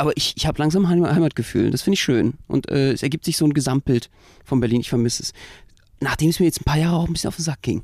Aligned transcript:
aber 0.00 0.16
ich, 0.16 0.34
ich 0.36 0.46
habe 0.46 0.58
langsam 0.58 0.88
Heim- 0.88 1.06
Heimatgefühl. 1.06 1.70
Das 1.70 1.82
finde 1.82 1.94
ich 1.94 2.00
schön. 2.02 2.34
Und 2.48 2.68
äh, 2.70 2.92
es 2.92 3.02
ergibt 3.02 3.24
sich 3.24 3.36
so 3.36 3.44
ein 3.44 3.52
Gesamtbild 3.54 4.10
von 4.44 4.60
Berlin. 4.60 4.80
Ich 4.80 4.88
vermisse 4.88 5.22
es. 5.22 5.32
Nachdem 6.00 6.30
es 6.30 6.40
mir 6.40 6.46
jetzt 6.46 6.60
ein 6.60 6.64
paar 6.64 6.78
Jahre 6.78 6.96
auch 6.96 7.06
ein 7.06 7.12
bisschen 7.12 7.28
auf 7.28 7.36
den 7.36 7.44
Sack 7.44 7.62
ging. 7.62 7.82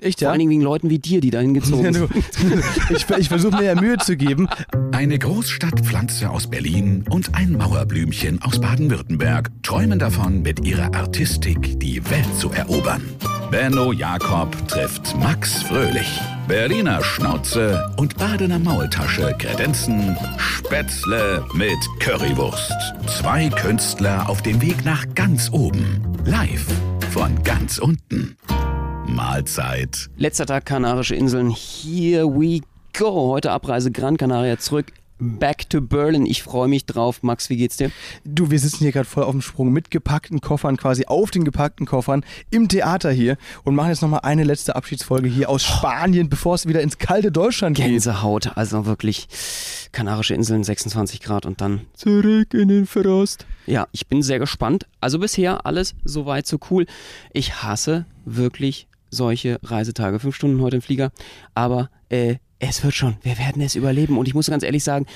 Echt, 0.00 0.20
Vor 0.20 0.26
ja? 0.26 0.30
allen 0.30 0.38
Dingen 0.38 0.50
wegen 0.50 0.62
Leuten 0.62 0.90
wie 0.90 1.00
dir, 1.00 1.20
die 1.20 1.30
dahin 1.30 1.54
gezogen 1.54 1.92
sind. 1.92 2.10
ich 2.90 3.08
ich 3.10 3.28
versuche 3.28 3.56
mir 3.56 3.64
ja 3.64 3.74
Mühe 3.74 3.96
zu 3.98 4.16
geben. 4.16 4.48
Eine 4.92 5.18
Großstadtpflanze 5.18 6.30
aus 6.30 6.48
Berlin 6.48 7.04
und 7.10 7.34
ein 7.34 7.52
Mauerblümchen 7.52 8.40
aus 8.42 8.60
Baden-Württemberg 8.60 9.50
träumen 9.64 9.98
davon, 9.98 10.42
mit 10.42 10.64
ihrer 10.64 10.94
Artistik 10.94 11.80
die 11.80 12.08
Welt 12.10 12.32
zu 12.38 12.50
erobern. 12.50 13.02
Benno 13.50 13.92
Jakob 13.92 14.50
trifft 14.68 15.16
Max 15.16 15.62
Fröhlich. 15.62 16.20
Berliner 16.46 17.02
Schnauze 17.02 17.90
und 17.96 18.18
Badener 18.18 18.58
Maultasche 18.58 19.34
kredenzen 19.38 20.18
Spätzle 20.36 21.42
mit 21.54 21.78
Currywurst. 21.98 22.74
Zwei 23.06 23.48
Künstler 23.48 24.28
auf 24.28 24.42
dem 24.42 24.60
Weg 24.60 24.84
nach 24.84 25.06
ganz 25.14 25.50
oben. 25.50 26.02
Live 26.26 26.66
von 27.10 27.42
ganz 27.42 27.78
unten. 27.78 28.36
Mahlzeit. 29.06 30.10
Letzter 30.18 30.44
Tag 30.44 30.66
Kanarische 30.66 31.14
Inseln. 31.14 31.48
Here 31.50 32.26
we 32.26 32.60
go. 32.92 33.30
Heute 33.30 33.50
Abreise 33.50 33.90
Gran 33.90 34.18
Canaria 34.18 34.58
zurück. 34.58 34.92
Back 35.18 35.68
to 35.70 35.80
Berlin. 35.80 36.26
Ich 36.26 36.42
freue 36.42 36.68
mich 36.68 36.86
drauf. 36.86 37.22
Max, 37.22 37.50
wie 37.50 37.56
geht's 37.56 37.76
dir? 37.76 37.90
Du, 38.24 38.50
wir 38.50 38.58
sitzen 38.58 38.78
hier 38.78 38.92
gerade 38.92 39.08
voll 39.08 39.24
auf 39.24 39.32
dem 39.32 39.42
Sprung 39.42 39.72
mit 39.72 39.90
gepackten 39.90 40.40
Koffern, 40.40 40.76
quasi 40.76 41.06
auf 41.06 41.30
den 41.30 41.44
gepackten 41.44 41.86
Koffern 41.86 42.24
im 42.50 42.68
Theater 42.68 43.10
hier 43.10 43.36
und 43.64 43.74
machen 43.74 43.88
jetzt 43.90 44.02
nochmal 44.02 44.20
eine 44.22 44.44
letzte 44.44 44.76
Abschiedsfolge 44.76 45.28
hier 45.28 45.48
aus 45.48 45.64
Spanien, 45.64 46.28
bevor 46.28 46.54
es 46.54 46.66
wieder 46.66 46.82
ins 46.82 46.98
kalte 46.98 47.32
Deutschland 47.32 47.76
geht. 47.76 47.86
Gänsehaut. 47.86 48.56
Also 48.56 48.86
wirklich 48.86 49.28
Kanarische 49.92 50.34
Inseln, 50.34 50.64
26 50.64 51.20
Grad 51.20 51.46
und 51.46 51.60
dann 51.60 51.82
zurück 51.94 52.54
in 52.54 52.68
den 52.68 52.86
Frost. 52.86 53.46
Ja, 53.66 53.88
ich 53.92 54.06
bin 54.06 54.22
sehr 54.22 54.38
gespannt. 54.38 54.86
Also 55.00 55.18
bisher 55.18 55.66
alles 55.66 55.94
soweit 56.04 56.46
so 56.46 56.58
cool. 56.70 56.86
Ich 57.32 57.62
hasse 57.62 58.06
wirklich 58.24 58.86
solche 59.10 59.58
Reisetage. 59.62 60.18
Fünf 60.18 60.36
Stunden 60.36 60.60
heute 60.60 60.76
im 60.76 60.82
Flieger. 60.82 61.10
Aber 61.54 61.90
äh, 62.08 62.36
es 62.60 62.82
wird 62.82 62.94
schon. 62.94 63.16
Wir 63.22 63.38
werden 63.38 63.62
es 63.62 63.76
überleben. 63.76 64.18
Und 64.18 64.26
ich 64.26 64.34
muss 64.34 64.50
ganz 64.50 64.64
ehrlich 64.64 64.82
sagen, 64.82 65.06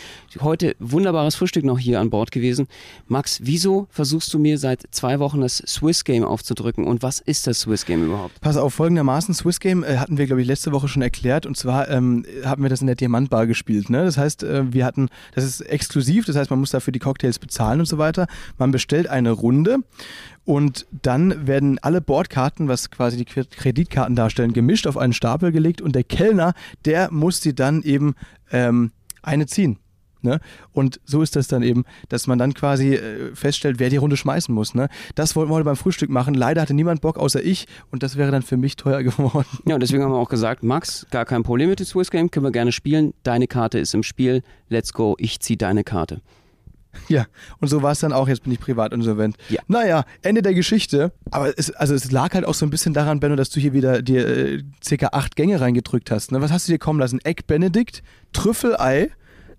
heute 0.41 0.77
wunderbares 0.79 1.35
Frühstück 1.35 1.65
noch 1.65 1.79
hier 1.79 1.99
an 1.99 2.09
Bord 2.09 2.31
gewesen. 2.31 2.69
Max, 3.09 3.41
wieso 3.43 3.89
versuchst 3.91 4.33
du 4.33 4.39
mir 4.39 4.59
seit 4.59 4.83
zwei 4.93 5.19
Wochen 5.19 5.41
das 5.41 5.57
Swiss 5.67 6.05
Game 6.05 6.23
aufzudrücken? 6.23 6.87
Und 6.87 7.03
was 7.03 7.19
ist 7.19 7.49
das 7.49 7.61
Swiss 7.61 7.85
Game 7.85 8.05
überhaupt? 8.05 8.41
Pass 8.41 8.57
auf, 8.57 8.75
folgendermaßen, 8.75 9.35
Swiss 9.35 9.59
Game 9.59 9.83
äh, 9.83 9.97
hatten 9.97 10.19
wir, 10.19 10.27
glaube 10.27 10.41
ich, 10.41 10.47
letzte 10.47 10.73
Woche 10.73 10.87
schon 10.87 11.03
erklärt. 11.03 11.45
Und 11.45 11.57
zwar 11.57 11.89
ähm, 11.89 12.25
haben 12.45 12.63
wir 12.63 12.71
das 12.71 12.81
in 12.81 12.87
der 12.87 12.97
Diamantbar 12.97 13.49
gespielt. 13.49 13.91
Ne? 13.91 14.05
Das 14.05 14.17
heißt, 14.17 14.45
äh, 14.45 14.73
wir 14.73 14.85
hatten, 14.85 15.09
das 15.35 15.45
ist 15.45 15.63
exklusiv, 15.63 16.25
das 16.27 16.37
heißt, 16.37 16.51
man 16.51 16.61
muss 16.61 16.71
dafür 16.71 16.93
die 16.93 17.01
Cocktails 17.01 17.41
bezahlen 17.41 17.81
und 17.81 17.87
so 17.87 17.99
weiter. 17.99 18.29
Man 18.57 18.71
bestellt 18.71 19.09
eine 19.09 19.33
Runde 19.33 19.79
und 20.45 20.87
dann 21.03 21.47
werden 21.47 21.79
alle 21.83 22.01
Bordkarten, 22.01 22.69
was 22.69 22.91
quasi 22.91 23.17
die 23.17 23.27
Kre- 23.27 23.49
Kreditkarten 23.49 24.17
darstellen, 24.17 24.53
gemischt 24.53 24.87
auf 24.87 24.97
einen 24.97 25.13
Stapel 25.13 25.53
gelegt 25.53 25.81
und 25.81 25.95
der 25.95 26.05
Kellner, 26.05 26.55
der 26.85 27.11
muss 27.13 27.41
sie 27.41 27.55
dann 27.55 27.83
eben 27.83 28.15
ähm, 28.51 28.91
eine 29.23 29.47
ziehen. 29.47 29.79
Ne? 30.25 30.39
Und 30.73 31.01
so 31.05 31.21
ist 31.21 31.35
das 31.35 31.49
dann 31.49 31.65
eben, 31.65 31.85
dass 32.09 32.29
man 32.29 32.39
dann 32.39 32.55
quasi 32.55 32.95
äh, 32.95 33.35
feststellt, 33.35 33.81
wer 33.81 33.91
die 33.91 33.97
Runde 33.97 34.17
schmeißen 34.17 34.55
muss. 34.55 34.73
Ne? 34.73 34.89
Das 35.17 35.35
wollten 35.35 35.51
wir 35.51 35.57
heute 35.57 35.65
beim 35.65 35.75
Frühstück 35.77 36.11
machen. 36.11 36.35
Leider 36.35 36.63
hatte 36.63 36.75
niemand 36.75 37.01
Bock 37.01 37.19
außer 37.19 37.43
ich 37.43 37.67
und 37.91 38.05
das 38.05 38.17
wäre 38.17 38.31
dann 38.31 38.43
für 38.43 38.57
mich 38.57 38.77
teuer 38.77 39.03
geworden. 39.03 39.47
Ja, 39.67 39.75
und 39.75 39.81
deswegen 39.81 40.05
haben 40.05 40.13
wir 40.13 40.19
auch 40.19 40.29
gesagt, 40.29 40.63
Max, 40.63 41.09
gar 41.11 41.25
kein 41.25 41.43
Problem 41.43 41.71
mit 41.71 41.81
dem 41.81 41.87
Swiss 41.87 42.11
Game, 42.13 42.31
können 42.31 42.47
wir 42.47 42.53
gerne 42.53 42.71
spielen. 42.71 43.15
Deine 43.25 43.49
Karte 43.49 43.81
ist 43.81 43.95
im 43.95 44.05
Spiel. 44.05 44.43
Let's 44.69 44.93
go, 44.93 45.17
ich 45.19 45.41
zieh 45.41 45.57
deine 45.57 45.83
Karte. 45.83 46.21
Ja, 47.09 47.27
und 47.59 47.69
so 47.69 47.83
war 47.83 47.93
es 47.93 48.01
dann 48.01 48.13
auch. 48.13 48.29
Jetzt 48.29 48.43
bin 48.43 48.53
ich 48.53 48.61
privat 48.61 48.93
insolvent. 48.93 49.37
Ja. 49.49 49.61
Naja, 49.67 50.05
Ende 50.23 50.43
der 50.43 50.55
Geschichte. 50.55 51.13
Aber 51.31 51.57
es, 51.59 51.71
also 51.71 51.95
es 51.95 52.11
lag 52.11 52.35
halt 52.35 52.45
auch 52.45 52.55
so 52.55 52.67
ein 52.67 52.71
bisschen 52.71 52.95
daran, 52.95 53.21
Benno, 53.21 53.37
dass 53.37 53.51
du 53.51 53.61
hier 53.61 53.73
wieder 53.73 54.03
dir 54.03 54.27
äh, 54.27 54.63
circa 54.83 55.09
acht 55.13 55.37
Gänge 55.37 55.61
reingedrückt 55.61 56.11
hast. 56.11 56.33
Ne? 56.33 56.41
Was 56.41 56.53
hast 56.53 56.69
du 56.69 56.73
dir 56.73 56.79
kommen 56.79 57.01
lassen? 57.01 57.21
Egg 57.25 57.45
Benedict, 57.47 58.03
Trüffelei, 58.33 59.11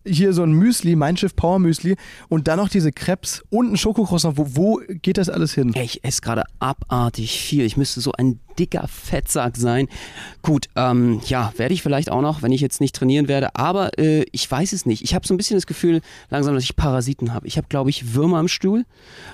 hier 0.06 0.34
so 0.34 0.44
ein 0.44 0.52
Müsli, 0.52 0.96
Mein 0.96 1.18
Schiff 1.18 1.36
Power 1.36 1.60
Müsli 1.60 1.96
und 2.30 2.48
dann 2.48 2.58
noch 2.58 2.70
diese 2.70 2.92
Krebs 2.92 3.44
und 3.50 3.74
ein 3.74 3.78
Schokocroissant. 3.78 4.38
Wo, 4.38 4.48
wo 4.56 4.82
geht 5.02 5.18
das 5.18 5.30
alles 5.30 5.54
hin? 5.54 5.74
Ich 5.76 6.04
esse 6.04 6.22
gerade 6.22 6.44
abartig 6.60 7.40
viel. 7.40 7.64
Ich 7.66 7.78
müsste 7.78 8.02
so 8.02 8.12
ein 8.14 8.40
dicker 8.60 8.88
Fettsack 8.88 9.58
sein. 9.58 9.88
Gut, 10.42 10.68
ähm, 10.76 11.22
ja, 11.26 11.52
werde 11.58 11.74
ich 11.74 11.82
vielleicht 11.82 12.12
auch 12.12 12.22
noch, 12.22 12.42
wenn 12.42 12.52
ich 12.52 12.62
jetzt 12.62 12.82
nicht 12.82 12.96
trainieren 12.96 13.28
werde. 13.28 13.56
Aber 13.56 13.98
äh, 13.98 14.26
ich 14.32 14.50
weiß 14.50 14.74
es 14.74 14.86
nicht. 14.86 15.04
Ich 15.04 15.16
habe 15.16 15.26
so 15.26 15.34
ein 15.34 15.38
bisschen 15.38 15.58
das 15.58 15.68
Gefühl 15.68 16.02
langsam, 16.30 16.54
dass 16.54 16.64
ich 16.64 16.76
Parasiten 16.76 17.34
habe. 17.34 17.48
Ich 17.48 17.58
habe, 17.58 17.68
glaube 17.68 17.90
ich, 17.90 18.14
Würmer 18.14 18.38
am 18.38 18.48
Stuhl. 18.48 18.86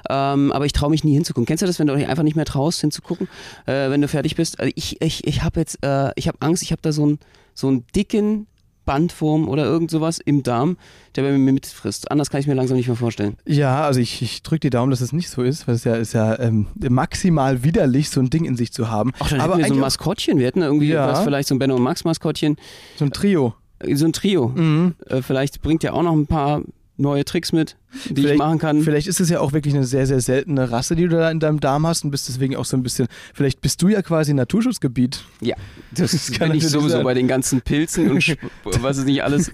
Ähm, 0.09 0.51
aber 0.51 0.65
ich 0.65 0.73
traue 0.73 0.89
mich 0.89 1.03
nie 1.03 1.13
hinzugucken. 1.13 1.45
Kennst 1.45 1.61
du 1.61 1.67
das, 1.67 1.79
wenn 1.79 1.87
du 1.87 1.95
dich 1.95 2.07
einfach 2.07 2.23
nicht 2.23 2.35
mehr 2.35 2.45
traust, 2.45 2.81
hinzugucken, 2.81 3.27
äh, 3.65 3.89
wenn 3.89 4.01
du 4.01 4.07
fertig 4.07 4.35
bist? 4.35 4.59
Also 4.59 4.71
ich 4.75 5.01
ich, 5.01 5.27
ich 5.27 5.43
habe 5.43 5.59
jetzt, 5.59 5.83
äh, 5.83 6.11
ich 6.15 6.27
habe 6.27 6.37
Angst, 6.41 6.63
ich 6.63 6.71
habe 6.71 6.81
da 6.81 6.91
so 6.91 7.03
einen 7.03 7.19
so 7.53 7.67
einen 7.67 7.85
dicken 7.95 8.47
Bandwurm 8.89 9.47
oder 9.47 9.65
irgend 9.65 9.91
sowas 9.91 10.17
im 10.17 10.41
Darm, 10.41 10.75
der 11.15 11.21
bei 11.21 11.31
mir 11.31 11.51
mitfrisst. 11.51 12.09
Anders 12.09 12.31
kann 12.31 12.39
ich 12.39 12.47
mir 12.47 12.55
langsam 12.55 12.75
nicht 12.75 12.87
mehr 12.87 12.95
vorstellen. 12.95 13.37
Ja, 13.45 13.83
also 13.83 13.99
ich, 13.99 14.23
ich 14.23 14.41
drücke 14.41 14.61
die 14.61 14.71
Daumen, 14.71 14.89
dass 14.89 14.99
es 15.01 15.13
nicht 15.13 15.29
so 15.29 15.43
ist, 15.43 15.67
weil 15.67 15.75
es 15.75 15.83
ja 15.83 15.93
ist 15.93 16.13
ja 16.13 16.39
ähm, 16.39 16.65
maximal 16.89 17.63
widerlich, 17.63 18.09
so 18.09 18.19
ein 18.19 18.31
Ding 18.31 18.45
in 18.45 18.55
sich 18.55 18.73
zu 18.73 18.89
haben. 18.89 19.11
Ach, 19.19 19.29
dann 19.29 19.41
Aber 19.41 19.53
hätten 19.53 19.61
wir 19.65 19.67
so 19.67 19.73
ein 19.75 19.79
Maskottchen. 19.81 20.39
Wir 20.39 20.47
hätten 20.47 20.63
irgendwie 20.63 20.87
Ja. 20.87 21.07
was, 21.07 21.19
vielleicht 21.23 21.47
so 21.49 21.53
ein 21.53 21.59
Benno 21.59 21.75
und 21.75 21.83
Max 21.83 22.03
Maskottchen. 22.03 22.55
so 22.97 23.05
ein 23.05 23.11
Trio. 23.11 23.53
So 23.93 24.05
ein 24.05 24.13
Trio. 24.13 24.47
Mhm. 24.47 24.95
Äh, 25.05 25.21
vielleicht 25.21 25.61
bringt 25.61 25.83
ja 25.83 25.93
auch 25.93 26.01
noch 26.01 26.13
ein 26.13 26.25
paar 26.25 26.63
neue 26.99 27.25
Tricks 27.25 27.51
mit, 27.53 27.77
die 28.05 28.09
ich 28.13 28.19
Vielleicht- 28.19 28.37
machen 28.39 28.59
kann. 28.59 28.81
Vielleicht 28.83 29.07
ist 29.07 29.19
es 29.19 29.29
ja 29.29 29.39
auch 29.39 29.53
wirklich 29.53 29.73
eine 29.73 29.85
sehr, 29.85 30.05
sehr 30.05 30.19
seltene 30.19 30.69
Rasse, 30.71 30.95
die 30.95 31.03
du 31.07 31.09
da 31.17 31.31
in 31.31 31.39
deinem 31.39 31.59
Darm 31.59 31.87
hast 31.87 32.03
und 32.03 32.11
bist 32.11 32.27
deswegen 32.29 32.55
auch 32.55 32.65
so 32.65 32.75
ein 32.77 32.83
bisschen, 32.83 33.07
vielleicht 33.33 33.61
bist 33.61 33.81
du 33.81 33.87
ja 33.87 34.01
quasi 34.01 34.33
Naturschutzgebiet. 34.33 35.23
Ja, 35.41 35.55
das, 35.91 36.31
kann 36.37 36.49
bin 36.49 36.57
ich 36.57 36.67
sowieso 36.67 36.89
sein. 36.89 37.03
bei 37.03 37.13
den 37.13 37.27
ganzen 37.27 37.61
Pilzen 37.61 38.11
und 38.11 38.37
was 38.81 38.97
ist 38.99 39.05
nicht 39.05 39.23
alles. 39.23 39.51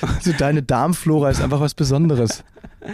Also 0.00 0.32
deine 0.36 0.62
Darmflora 0.62 1.30
ist 1.30 1.40
einfach 1.42 1.60
was 1.60 1.74
Besonderes. 1.74 2.42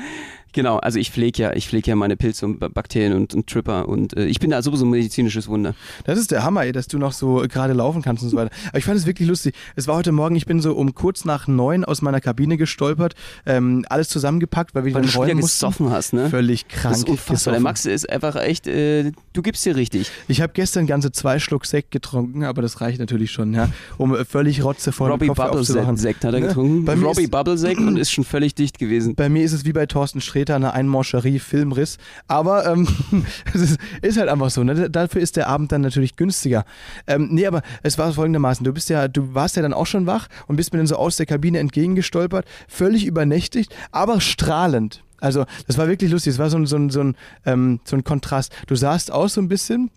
Genau, 0.53 0.79
also 0.79 0.99
ich 0.99 1.11
pflege 1.11 1.43
ja, 1.43 1.53
ich 1.55 1.69
pflege 1.69 1.91
ja 1.91 1.97
meine 1.97 2.17
Pilze 2.17 2.47
und 2.47 2.59
Ba- 2.59 2.69
Bakterien 2.69 3.13
und, 3.13 3.35
und 3.35 3.47
Tripper 3.47 3.89
und 3.89 4.17
äh, 4.17 4.27
ich 4.27 4.41
bin 4.41 4.51
da 4.51 4.63
sowieso 4.63 4.85
ein 4.87 4.91
medizinisches 4.91 5.47
Wunder. 5.49 5.75
Das 6.05 6.19
ist 6.19 6.31
der 6.31 6.43
Hammer, 6.43 6.65
ey, 6.65 6.73
dass 6.73 6.87
du 6.89 6.99
noch 6.99 7.13
so 7.13 7.45
gerade 7.49 7.75
laufen 7.75 8.03
kannst 8.03 8.23
und 8.23 8.31
so 8.31 8.37
weiter. 8.37 8.51
Aber 8.69 8.79
ich 8.79 8.85
fand 8.85 8.97
es 8.99 9.07
wirklich 9.07 9.29
lustig. 9.29 9.55
Es 9.77 9.87
war 9.87 9.97
heute 9.97 10.13
Morgen, 10.13 10.37
ich 10.37 10.47
bin 10.47 10.61
so 10.61 10.75
um 10.75 10.95
kurz 10.95 11.25
nach 11.25 11.47
neun 11.49 11.85
aus 11.85 12.03
meiner 12.03 12.21
Kabine 12.21 12.57
gestolpert, 12.57 13.15
ähm, 13.47 13.85
alles 13.91 14.09
zusammengepackt, 14.09 14.75
weil 14.75 14.85
wir 14.85 14.95
Weil 14.95 15.03
dann 15.03 15.11
du 15.11 15.19
räumen 15.19 15.37
mussten. 15.41 15.67
gesoffen 15.67 15.91
hast, 15.91 16.13
ne? 16.15 16.31
Völlig 16.31 16.67
krank. 16.69 16.93
Das 16.95 16.99
ist 17.01 17.09
unfassbar. 17.09 17.53
Der. 17.53 17.61
Max 17.61 17.85
ist 17.87 18.09
einfach 18.09 18.37
echt, 18.37 18.67
äh, 18.67 19.13
du 19.35 19.43
gibst 19.43 19.65
dir 19.67 19.77
richtig. 19.77 20.11
Ich 20.29 20.41
habe 20.41 20.53
gestern 20.55 20.87
ganze 20.87 21.13
zwei 21.13 21.39
Schluck 21.39 21.67
Sekt 21.67 21.91
getrunken, 21.91 22.45
aber 22.45 22.63
das 22.63 22.81
reicht 22.81 22.99
natürlich 23.01 23.31
schon, 23.31 23.53
ja, 23.55 23.69
um 23.99 24.15
äh, 24.15 24.25
völlig 24.25 24.65
rotzevoll 24.65 25.11
Robbie 25.11 25.29
Bubble. 25.29 25.63
Sekt 25.65 26.25
hat 26.25 26.33
er 26.35 26.41
Ne? 26.41 26.47
getrunken. 26.49 26.85
Bei 26.85 26.95
Robbie 26.95 27.23
ist- 27.25 27.31
Bubble 27.31 27.59
Sekt 27.59 27.81
und 27.81 27.97
ist 27.99 28.11
schon 28.11 28.25
völlig 28.25 28.55
dicht 28.55 28.79
gewesen. 28.79 29.15
Bei 29.15 29.29
mir 29.29 29.45
ist 29.45 29.53
es 29.53 29.65
wie 29.65 29.73
bei 29.73 29.87
Thorsten 29.87 30.21
Sträter 30.21 30.48
eine 30.57 30.73
Einmancherie-Filmriss. 30.73 31.99
Aber 32.27 32.67
ähm, 32.67 32.89
es 33.55 33.61
ist, 33.61 33.81
ist 34.03 34.19
halt 34.19 34.29
einfach 34.29 34.51
so. 34.51 34.65
Ne? 34.65 34.91
Dafür 34.91 35.21
ist 35.21 35.37
der 35.37 35.49
Abend 35.49 35.73
dann 35.73 35.81
natürlich 35.81 36.17
günstiger. 36.17 36.65
Ähm, 37.07 37.29
nee, 37.31 37.47
aber 37.47 37.63
es 37.83 37.99
war 37.99 38.13
folgendermaßen. 38.13 38.65
Du 38.65 38.73
bist 38.73 38.91
ja, 38.91 39.09
du 39.09 39.35
warst 39.35 39.57
ja 39.57 39.63
dann 39.63 39.73
auch 39.73 39.87
schon 39.87 40.07
wach 40.07 40.29
und 40.47 40.57
bist 40.57 40.73
mir 40.73 40.79
dann 40.79 40.87
so 40.87 40.97
aus 40.97 41.17
der 41.17 41.27
Kabine 41.27 41.59
entgegengestolpert, 41.59 42.47
völlig 42.69 43.07
übernächtigt, 43.07 43.75
aber 43.93 44.21
strahlend. 44.21 45.03
Also, 45.21 45.47
das 45.67 45.79
war 45.79 45.89
wirklich 45.89 46.11
lustig. 46.11 46.35
Es 46.35 46.39
war 46.39 46.51
so 46.51 46.59
ein, 46.59 46.67
so 46.67 46.77
ein, 46.77 46.91
so 46.91 47.01
ein, 47.01 47.17
ähm, 47.45 47.81
so 47.85 47.97
ein 47.97 48.05
Kontrast. 48.05 48.55
Du 48.67 48.77
sahst 48.77 49.11
aus 49.11 49.35
so 49.35 49.41
ein 49.41 49.49
bisschen 49.49 49.91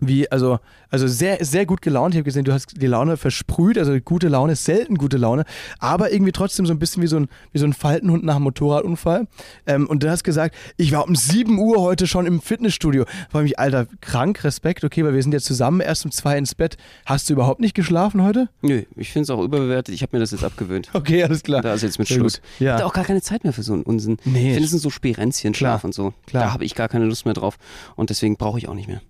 wie, 0.00 0.30
also, 0.30 0.58
also 0.90 1.06
sehr, 1.06 1.44
sehr 1.44 1.66
gut 1.66 1.82
gelaunt. 1.82 2.14
Ich 2.14 2.18
habe 2.18 2.24
gesehen, 2.24 2.44
du 2.44 2.52
hast 2.52 2.80
die 2.80 2.86
Laune 2.86 3.16
versprüht, 3.16 3.78
also 3.78 3.96
gute 4.00 4.28
Laune, 4.28 4.56
selten 4.56 4.96
gute 4.96 5.16
Laune, 5.16 5.44
aber 5.78 6.12
irgendwie 6.12 6.32
trotzdem 6.32 6.66
so 6.66 6.72
ein 6.72 6.78
bisschen 6.78 7.02
wie 7.02 7.06
so 7.06 7.16
ein, 7.16 7.28
wie 7.52 7.58
so 7.58 7.66
ein 7.66 7.72
Faltenhund 7.72 8.24
nach 8.24 8.36
einem 8.36 8.44
Motorradunfall. 8.44 9.26
Ähm, 9.66 9.86
und 9.86 10.02
du 10.02 10.10
hast 10.10 10.24
gesagt, 10.24 10.54
ich 10.76 10.92
war 10.92 11.06
um 11.06 11.14
7 11.14 11.58
Uhr 11.58 11.80
heute 11.80 12.06
schon 12.06 12.26
im 12.26 12.40
Fitnessstudio. 12.40 13.04
War 13.32 13.42
mich, 13.42 13.58
Alter, 13.58 13.86
krank, 14.00 14.42
Respekt, 14.44 14.84
okay, 14.84 15.04
weil 15.04 15.14
wir 15.14 15.22
sind 15.22 15.32
jetzt 15.32 15.46
zusammen 15.46 15.80
erst 15.80 16.04
um 16.04 16.10
zwei 16.10 16.36
ins 16.38 16.54
Bett. 16.54 16.76
Hast 17.06 17.28
du 17.28 17.34
überhaupt 17.34 17.60
nicht 17.60 17.74
geschlafen 17.74 18.22
heute? 18.22 18.48
Nö, 18.62 18.82
ich 18.96 19.10
finde 19.12 19.24
es 19.24 19.30
auch 19.30 19.42
überbewertet. 19.42 19.94
Ich 19.94 20.02
habe 20.02 20.16
mir 20.16 20.20
das 20.20 20.30
jetzt 20.32 20.44
abgewöhnt. 20.44 20.90
Okay, 21.04 21.22
alles 21.22 21.42
klar. 21.42 21.60
Da 21.60 21.74
ist 21.74 21.82
jetzt 21.82 21.98
mit 21.98 22.08
Sehr 22.08 22.16
Schluss. 22.16 22.40
gut. 22.40 22.42
Ich 22.58 22.60
Ja. 22.66 22.74
hatte 22.74 22.86
auch 22.86 22.92
gar 22.94 23.04
keine 23.04 23.20
Zeit 23.20 23.44
mehr 23.44 23.52
für 23.52 23.62
so 23.62 23.72
einen 23.74 23.82
Unsinn. 23.82 24.16
Nee. 24.24 24.38
Ich 24.48 24.52
finde, 24.54 24.64
es 24.64 24.70
sind 24.70 24.80
so 24.80 24.90
Sperenzchen, 24.90 25.52
Schlaf 25.54 25.84
und 25.84 25.92
so. 25.94 26.14
klar. 26.26 26.44
Da 26.44 26.52
habe 26.52 26.64
ich 26.64 26.74
gar 26.74 26.88
keine 26.88 27.04
Lust 27.04 27.24
mehr 27.26 27.34
drauf. 27.34 27.56
Und 27.94 28.10
deswegen 28.10 28.36
brauche 28.36 28.58
ich 28.58 28.68
auch 28.68 28.74
nicht 28.74 28.88
mehr. 28.88 29.02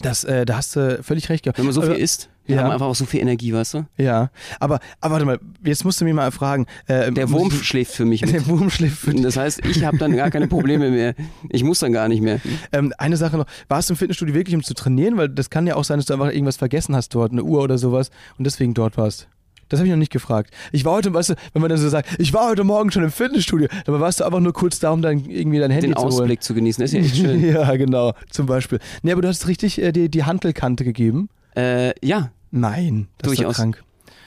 Das, 0.00 0.24
äh, 0.24 0.46
da 0.46 0.56
hast 0.58 0.76
du 0.76 1.02
völlig 1.02 1.28
recht 1.28 1.44
gehabt. 1.44 1.58
Wenn 1.58 1.64
man 1.64 1.74
so 1.74 1.82
Aber- 1.82 1.94
viel 1.94 2.02
isst, 2.02 2.28
wir 2.46 2.56
ja. 2.56 2.62
haben 2.62 2.70
einfach 2.70 2.86
auch 2.86 2.94
so 2.94 3.04
viel 3.04 3.20
Energie, 3.20 3.52
weißt 3.52 3.74
du? 3.74 3.86
Ja, 3.98 4.30
aber, 4.58 4.80
aber 5.00 5.12
warte 5.14 5.26
mal, 5.26 5.38
jetzt 5.64 5.84
musst 5.84 6.00
du 6.00 6.04
mich 6.04 6.14
mal 6.14 6.30
fragen. 6.30 6.66
Äh, 6.86 7.12
Der 7.12 7.30
Wurm 7.30 7.48
ich- 7.48 7.64
schläft 7.64 7.92
für 7.92 8.04
mich 8.04 8.22
mit. 8.24 8.32
Der 8.32 8.46
Wurm 8.46 8.70
schläft 8.70 8.98
für 8.98 9.10
dich. 9.12 9.22
Das 9.22 9.36
heißt, 9.36 9.66
ich 9.66 9.84
habe 9.84 9.98
dann 9.98 10.16
gar 10.16 10.30
keine 10.30 10.46
Probleme 10.48 10.90
mehr. 10.90 11.14
Ich 11.50 11.62
muss 11.64 11.80
dann 11.80 11.92
gar 11.92 12.08
nicht 12.08 12.22
mehr. 12.22 12.40
Ähm, 12.72 12.94
eine 12.96 13.16
Sache 13.16 13.36
noch, 13.36 13.46
warst 13.68 13.90
du 13.90 13.94
im 13.94 13.98
Fitnessstudio 13.98 14.34
wirklich, 14.34 14.54
um 14.56 14.62
zu 14.62 14.72
trainieren? 14.74 15.16
Weil 15.16 15.28
das 15.28 15.50
kann 15.50 15.66
ja 15.66 15.74
auch 15.76 15.84
sein, 15.84 15.98
dass 15.98 16.06
du 16.06 16.14
einfach 16.14 16.30
irgendwas 16.32 16.56
vergessen 16.56 16.94
hast 16.96 17.14
dort, 17.14 17.32
eine 17.32 17.42
Uhr 17.42 17.60
oder 17.62 17.76
sowas 17.76 18.10
und 18.38 18.46
deswegen 18.46 18.72
dort 18.74 18.96
warst. 18.96 19.28
Das 19.68 19.80
habe 19.80 19.86
ich 19.86 19.90
noch 19.92 19.98
nicht 19.98 20.12
gefragt. 20.12 20.52
Ich 20.72 20.84
war 20.84 20.94
heute, 20.94 21.12
weißt 21.12 21.30
du, 21.30 21.34
wenn 21.52 21.62
man 21.62 21.68
dann 21.68 21.78
so 21.78 21.88
sagt, 21.88 22.08
ich 22.18 22.32
war 22.32 22.48
heute 22.48 22.64
Morgen 22.64 22.90
schon 22.90 23.04
im 23.04 23.10
Fitnessstudio, 23.10 23.68
dabei 23.84 24.00
warst 24.00 24.20
du 24.20 24.24
einfach 24.24 24.40
nur 24.40 24.52
kurz 24.52 24.78
da, 24.78 24.90
um 24.90 25.02
dann 25.02 25.24
irgendwie 25.26 25.58
dein 25.58 25.70
Handy 25.70 25.88
Den 25.88 25.96
zu 25.96 26.02
holen. 26.02 26.12
Ausblick 26.12 26.42
zu 26.42 26.54
genießen, 26.54 26.82
das 26.82 26.92
ist 26.92 26.98
ja 26.98 27.04
echt 27.04 27.16
schön. 27.16 27.44
ja, 27.52 27.76
genau, 27.76 28.14
zum 28.30 28.46
Beispiel. 28.46 28.78
Nee, 29.02 29.12
aber 29.12 29.22
du 29.22 29.28
hast 29.28 29.46
richtig 29.46 29.80
äh, 29.80 29.92
die, 29.92 30.08
die 30.10 30.24
Handelkante 30.24 30.84
gegeben. 30.84 31.28
äh, 31.56 31.92
ja, 32.06 32.30
Nein, 32.50 33.08
das 33.18 33.32
ist 33.32 33.38
Durchaus. 33.38 33.56
doch 33.56 33.62
krank. 33.62 33.84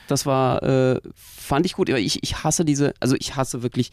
das 0.07 0.25
war, 0.27 0.61
äh, 0.61 0.99
fand 1.15 1.65
ich 1.65 1.73
gut, 1.73 1.89
aber 1.89 1.99
ich, 1.99 2.21
ich 2.23 2.43
hasse 2.43 2.63
diese, 2.65 2.93
also 2.99 3.15
ich 3.19 3.35
hasse 3.35 3.63
wirklich 3.63 3.91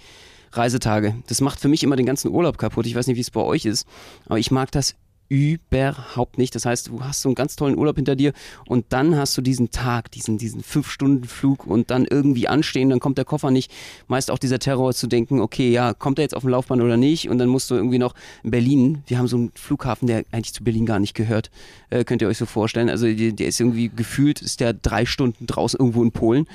Reisetage. 0.52 1.14
Das 1.28 1.40
macht 1.40 1.60
für 1.60 1.68
mich 1.68 1.82
immer 1.82 1.96
den 1.96 2.06
ganzen 2.06 2.30
Urlaub 2.30 2.58
kaputt. 2.58 2.86
Ich 2.86 2.94
weiß 2.94 3.06
nicht, 3.06 3.16
wie 3.16 3.20
es 3.20 3.30
bei 3.30 3.40
euch 3.40 3.64
ist, 3.64 3.86
aber 4.26 4.38
ich 4.38 4.50
mag 4.50 4.70
das 4.70 4.94
überhaupt 5.28 6.38
nicht. 6.38 6.54
Das 6.54 6.64
heißt, 6.64 6.88
du 6.88 7.02
hast 7.02 7.22
so 7.22 7.28
einen 7.28 7.34
ganz 7.34 7.56
tollen 7.56 7.76
Urlaub 7.76 7.96
hinter 7.96 8.16
dir 8.16 8.32
und 8.66 8.86
dann 8.90 9.16
hast 9.16 9.36
du 9.36 9.42
diesen 9.42 9.70
Tag, 9.70 10.10
diesen, 10.10 10.38
diesen 10.38 10.62
Fünf-Stunden-Flug 10.62 11.66
und 11.66 11.90
dann 11.90 12.06
irgendwie 12.06 12.48
anstehen, 12.48 12.90
dann 12.90 13.00
kommt 13.00 13.18
der 13.18 13.24
Koffer 13.24 13.50
nicht. 13.50 13.70
Meist 14.06 14.30
auch 14.30 14.38
dieser 14.38 14.58
Terror 14.58 14.94
zu 14.94 15.06
denken, 15.06 15.40
okay, 15.40 15.70
ja, 15.70 15.92
kommt 15.92 16.18
er 16.18 16.22
jetzt 16.22 16.34
auf 16.34 16.42
den 16.42 16.50
Laufbahn 16.50 16.80
oder 16.80 16.96
nicht? 16.96 17.28
Und 17.28 17.38
dann 17.38 17.48
musst 17.48 17.70
du 17.70 17.74
irgendwie 17.74 17.98
noch 17.98 18.14
in 18.42 18.50
Berlin, 18.50 19.02
wir 19.06 19.18
haben 19.18 19.28
so 19.28 19.36
einen 19.36 19.52
Flughafen, 19.54 20.06
der 20.06 20.24
eigentlich 20.32 20.54
zu 20.54 20.64
Berlin 20.64 20.86
gar 20.86 20.98
nicht 20.98 21.14
gehört, 21.14 21.50
äh, 21.90 22.04
könnt 22.04 22.22
ihr 22.22 22.28
euch 22.28 22.38
so 22.38 22.46
vorstellen. 22.46 22.88
Also 22.88 23.06
der, 23.06 23.48
ist 23.48 23.60
irgendwie 23.60 23.90
gefühlt, 23.94 24.40
ist 24.40 24.60
der 24.60 24.72
drei 24.72 25.04
Stunden 25.04 25.46
draußen 25.46 25.78
irgendwo 25.78 26.02
in 26.02 26.12
Polen 26.12 26.46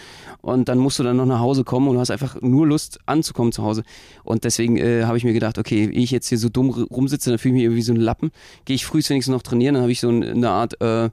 und 0.41 0.67
dann 0.67 0.79
musst 0.79 0.99
du 0.99 1.03
dann 1.03 1.17
noch 1.17 1.25
nach 1.25 1.39
Hause 1.39 1.63
kommen 1.63 1.87
und 1.87 1.95
du 1.95 1.99
hast 1.99 2.11
einfach 2.11 2.41
nur 2.41 2.67
Lust 2.67 2.99
anzukommen 3.05 3.51
zu 3.51 3.63
Hause. 3.63 3.83
Und 4.23 4.43
deswegen 4.43 4.77
äh, 4.77 5.03
habe 5.03 5.17
ich 5.17 5.23
mir 5.23 5.33
gedacht, 5.33 5.57
okay, 5.57 5.89
ich 5.89 6.11
jetzt 6.11 6.27
hier 6.29 6.37
so 6.37 6.49
dumm 6.49 6.69
rumsitze, 6.69 7.29
dann 7.29 7.39
fühle 7.39 7.53
ich 7.53 7.55
mich 7.55 7.63
irgendwie 7.63 7.81
so 7.81 7.93
ein 7.93 7.97
Lappen. 7.97 8.31
Gehe 8.65 8.75
ich 8.75 8.85
frühs 8.85 9.09
wenigstens 9.09 9.33
noch 9.33 9.41
trainieren, 9.41 9.75
dann 9.75 9.83
habe 9.83 9.91
ich 9.91 9.99
so 9.99 10.09
ein, 10.09 10.23
eine 10.23 10.49
Art, 10.49 10.79
äh, 10.81 11.09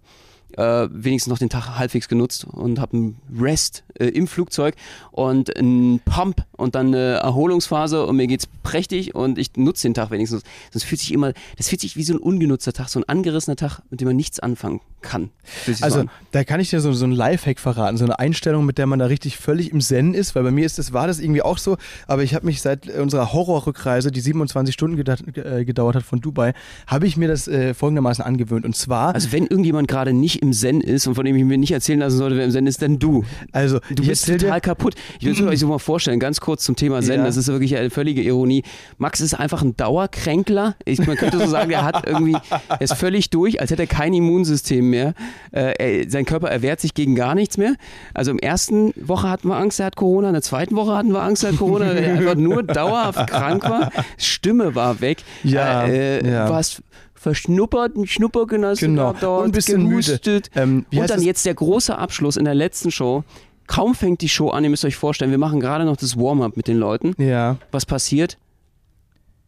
äh, 0.58 0.88
wenigstens 0.90 1.30
noch 1.30 1.38
den 1.38 1.48
Tag 1.48 1.78
halbwegs 1.78 2.08
genutzt 2.08 2.44
und 2.44 2.78
habe 2.80 2.96
einen 2.96 3.16
Rest 3.40 3.84
äh, 3.94 4.06
im 4.06 4.26
Flugzeug 4.26 4.74
und 5.12 5.56
einen 5.56 6.00
Pump 6.00 6.44
und 6.56 6.74
dann 6.74 6.88
eine 6.88 7.14
Erholungsphase 7.22 8.06
und 8.06 8.16
mir 8.16 8.26
geht's 8.26 8.46
prächtig 8.62 9.14
und 9.14 9.38
ich 9.38 9.50
nutze 9.56 9.88
den 9.88 9.94
Tag 9.94 10.10
wenigstens. 10.10 10.42
Sonst 10.72 10.84
fühlt 10.84 11.00
sich 11.00 11.12
immer, 11.12 11.32
das 11.56 11.68
fühlt 11.68 11.80
sich 11.80 11.96
wie 11.96 12.02
so 12.02 12.14
ein 12.14 12.18
ungenutzter 12.18 12.72
Tag, 12.72 12.88
so 12.88 13.00
ein 13.00 13.08
angerissener 13.08 13.56
Tag, 13.56 13.80
mit 13.90 14.00
dem 14.00 14.08
man 14.08 14.16
nichts 14.16 14.40
anfangen 14.40 14.80
kann. 15.02 15.30
So 15.66 15.72
Also, 15.84 16.00
an. 16.00 16.10
da 16.32 16.44
kann 16.44 16.60
ich 16.60 16.70
dir 16.70 16.80
so, 16.80 16.92
so 16.92 17.06
ein 17.06 17.12
Lifehack 17.12 17.58
verraten, 17.58 17.96
so 17.96 18.04
eine 18.04 18.18
Einstellung, 18.18 18.66
mit 18.66 18.76
der 18.78 18.86
man 18.86 18.98
da 18.98 19.06
richtig 19.06 19.38
völlig 19.38 19.72
im 19.72 19.80
Zen 19.80 20.14
ist, 20.14 20.34
weil 20.34 20.42
bei 20.42 20.50
mir 20.50 20.66
ist 20.66 20.78
das, 20.78 20.92
war 20.92 21.06
das 21.06 21.20
irgendwie 21.20 21.42
auch 21.42 21.58
so, 21.58 21.78
aber 22.06 22.22
ich 22.22 22.34
habe 22.34 22.44
mich 22.46 22.60
seit 22.60 22.88
unserer 22.90 23.32
Horrorrückreise, 23.32 24.10
die 24.10 24.20
27 24.20 24.74
Stunden 24.74 24.96
gedat, 24.96 25.22
äh, 25.36 25.64
gedauert 25.64 25.96
hat 25.96 26.02
von 26.02 26.20
Dubai, 26.20 26.52
habe 26.86 27.06
ich 27.06 27.16
mir 27.16 27.28
das 27.28 27.48
äh, 27.48 27.72
folgendermaßen 27.74 28.24
angewöhnt 28.24 28.64
und 28.66 28.76
zwar, 28.76 29.14
Also 29.14 29.32
wenn 29.32 29.46
irgendjemand 29.46 29.88
gerade 29.88 30.12
nicht 30.12 30.39
im 30.40 30.52
Zen 30.52 30.80
ist 30.80 31.06
und 31.06 31.14
von 31.14 31.24
dem 31.24 31.36
ich 31.36 31.44
mir 31.44 31.58
nicht 31.58 31.72
erzählen 31.72 31.98
lassen 32.00 32.16
sollte, 32.18 32.36
wer 32.36 32.44
im 32.44 32.50
Zen 32.50 32.66
ist, 32.66 32.82
dann 32.82 32.98
du. 32.98 33.24
also 33.52 33.80
Du 33.94 34.06
bist 34.06 34.26
total 34.26 34.38
dir, 34.38 34.60
kaputt. 34.60 34.94
Ich 35.18 35.26
will 35.26 35.32
es 35.32 35.42
euch 35.46 35.58
so 35.60 35.68
mal 35.68 35.78
vorstellen, 35.78 36.20
ganz 36.20 36.40
kurz 36.40 36.64
zum 36.64 36.76
Thema 36.76 37.02
Zen. 37.02 37.20
Ja. 37.20 37.24
Das 37.24 37.36
ist 37.36 37.48
wirklich 37.48 37.76
eine 37.76 37.90
völlige 37.90 38.22
Ironie. 38.22 38.62
Max 38.98 39.20
ist 39.20 39.34
einfach 39.34 39.62
ein 39.62 39.76
Dauerkränkler. 39.76 40.76
Ich, 40.84 41.04
man 41.06 41.16
könnte 41.16 41.38
so 41.38 41.46
sagen, 41.46 41.70
er 41.70 41.84
hat 41.84 42.06
irgendwie, 42.06 42.36
er 42.68 42.80
ist 42.80 42.94
völlig 42.94 43.30
durch, 43.30 43.60
als 43.60 43.70
hätte 43.70 43.82
er 43.82 43.86
kein 43.86 44.14
Immunsystem 44.14 44.88
mehr. 44.88 45.14
Äh, 45.52 46.00
er, 46.02 46.10
sein 46.10 46.24
Körper 46.24 46.48
erwehrt 46.48 46.80
sich 46.80 46.94
gegen 46.94 47.14
gar 47.14 47.34
nichts 47.34 47.56
mehr. 47.56 47.74
Also 48.14 48.30
im 48.30 48.38
ersten 48.38 48.92
Woche 48.96 49.28
hatten 49.28 49.48
wir 49.48 49.56
Angst, 49.56 49.80
er 49.80 49.86
hat 49.86 49.96
Corona. 49.96 50.28
In 50.28 50.34
der 50.34 50.42
zweiten 50.42 50.76
Woche 50.76 50.96
hatten 50.96 51.12
wir 51.12 51.22
Angst, 51.22 51.44
er 51.44 51.52
hat 51.52 51.58
Corona. 51.58 51.86
weil 51.88 51.98
er 51.98 52.14
einfach 52.14 52.34
nur 52.36 52.62
dauerhaft 52.62 53.28
krank 53.28 53.64
war. 53.64 53.90
Stimme 54.16 54.74
war 54.74 55.00
weg. 55.00 55.18
Ja, 55.42 55.84
äh, 55.84 56.18
äh, 56.18 56.30
ja. 56.30 56.48
warst 56.48 56.82
verschnuppert, 57.20 57.96
einen 57.96 58.06
Schnupper 58.06 58.46
genossen, 58.46 58.96
Genau. 58.96 59.10
Und 59.10 59.44
ein 59.44 59.52
bisschen 59.52 59.82
müde. 59.82 59.90
gehustet. 59.90 60.50
Ähm, 60.54 60.86
wie 60.88 61.00
und 61.00 61.10
dann 61.10 61.18
das? 61.18 61.24
jetzt 61.26 61.44
der 61.44 61.52
große 61.54 61.96
Abschluss 61.98 62.38
in 62.38 62.46
der 62.46 62.54
letzten 62.54 62.90
Show. 62.90 63.24
Kaum 63.66 63.94
fängt 63.94 64.22
die 64.22 64.28
Show 64.28 64.48
an, 64.48 64.64
ihr 64.64 64.70
müsst 64.70 64.84
euch 64.86 64.96
vorstellen, 64.96 65.30
wir 65.30 65.38
machen 65.38 65.60
gerade 65.60 65.84
noch 65.84 65.96
das 65.98 66.16
Warm-up 66.16 66.56
mit 66.56 66.66
den 66.66 66.78
Leuten. 66.78 67.14
ja, 67.22 67.58
Was 67.72 67.84
passiert? 67.84 68.38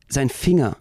Sein 0.09 0.29
Finger 0.29 0.77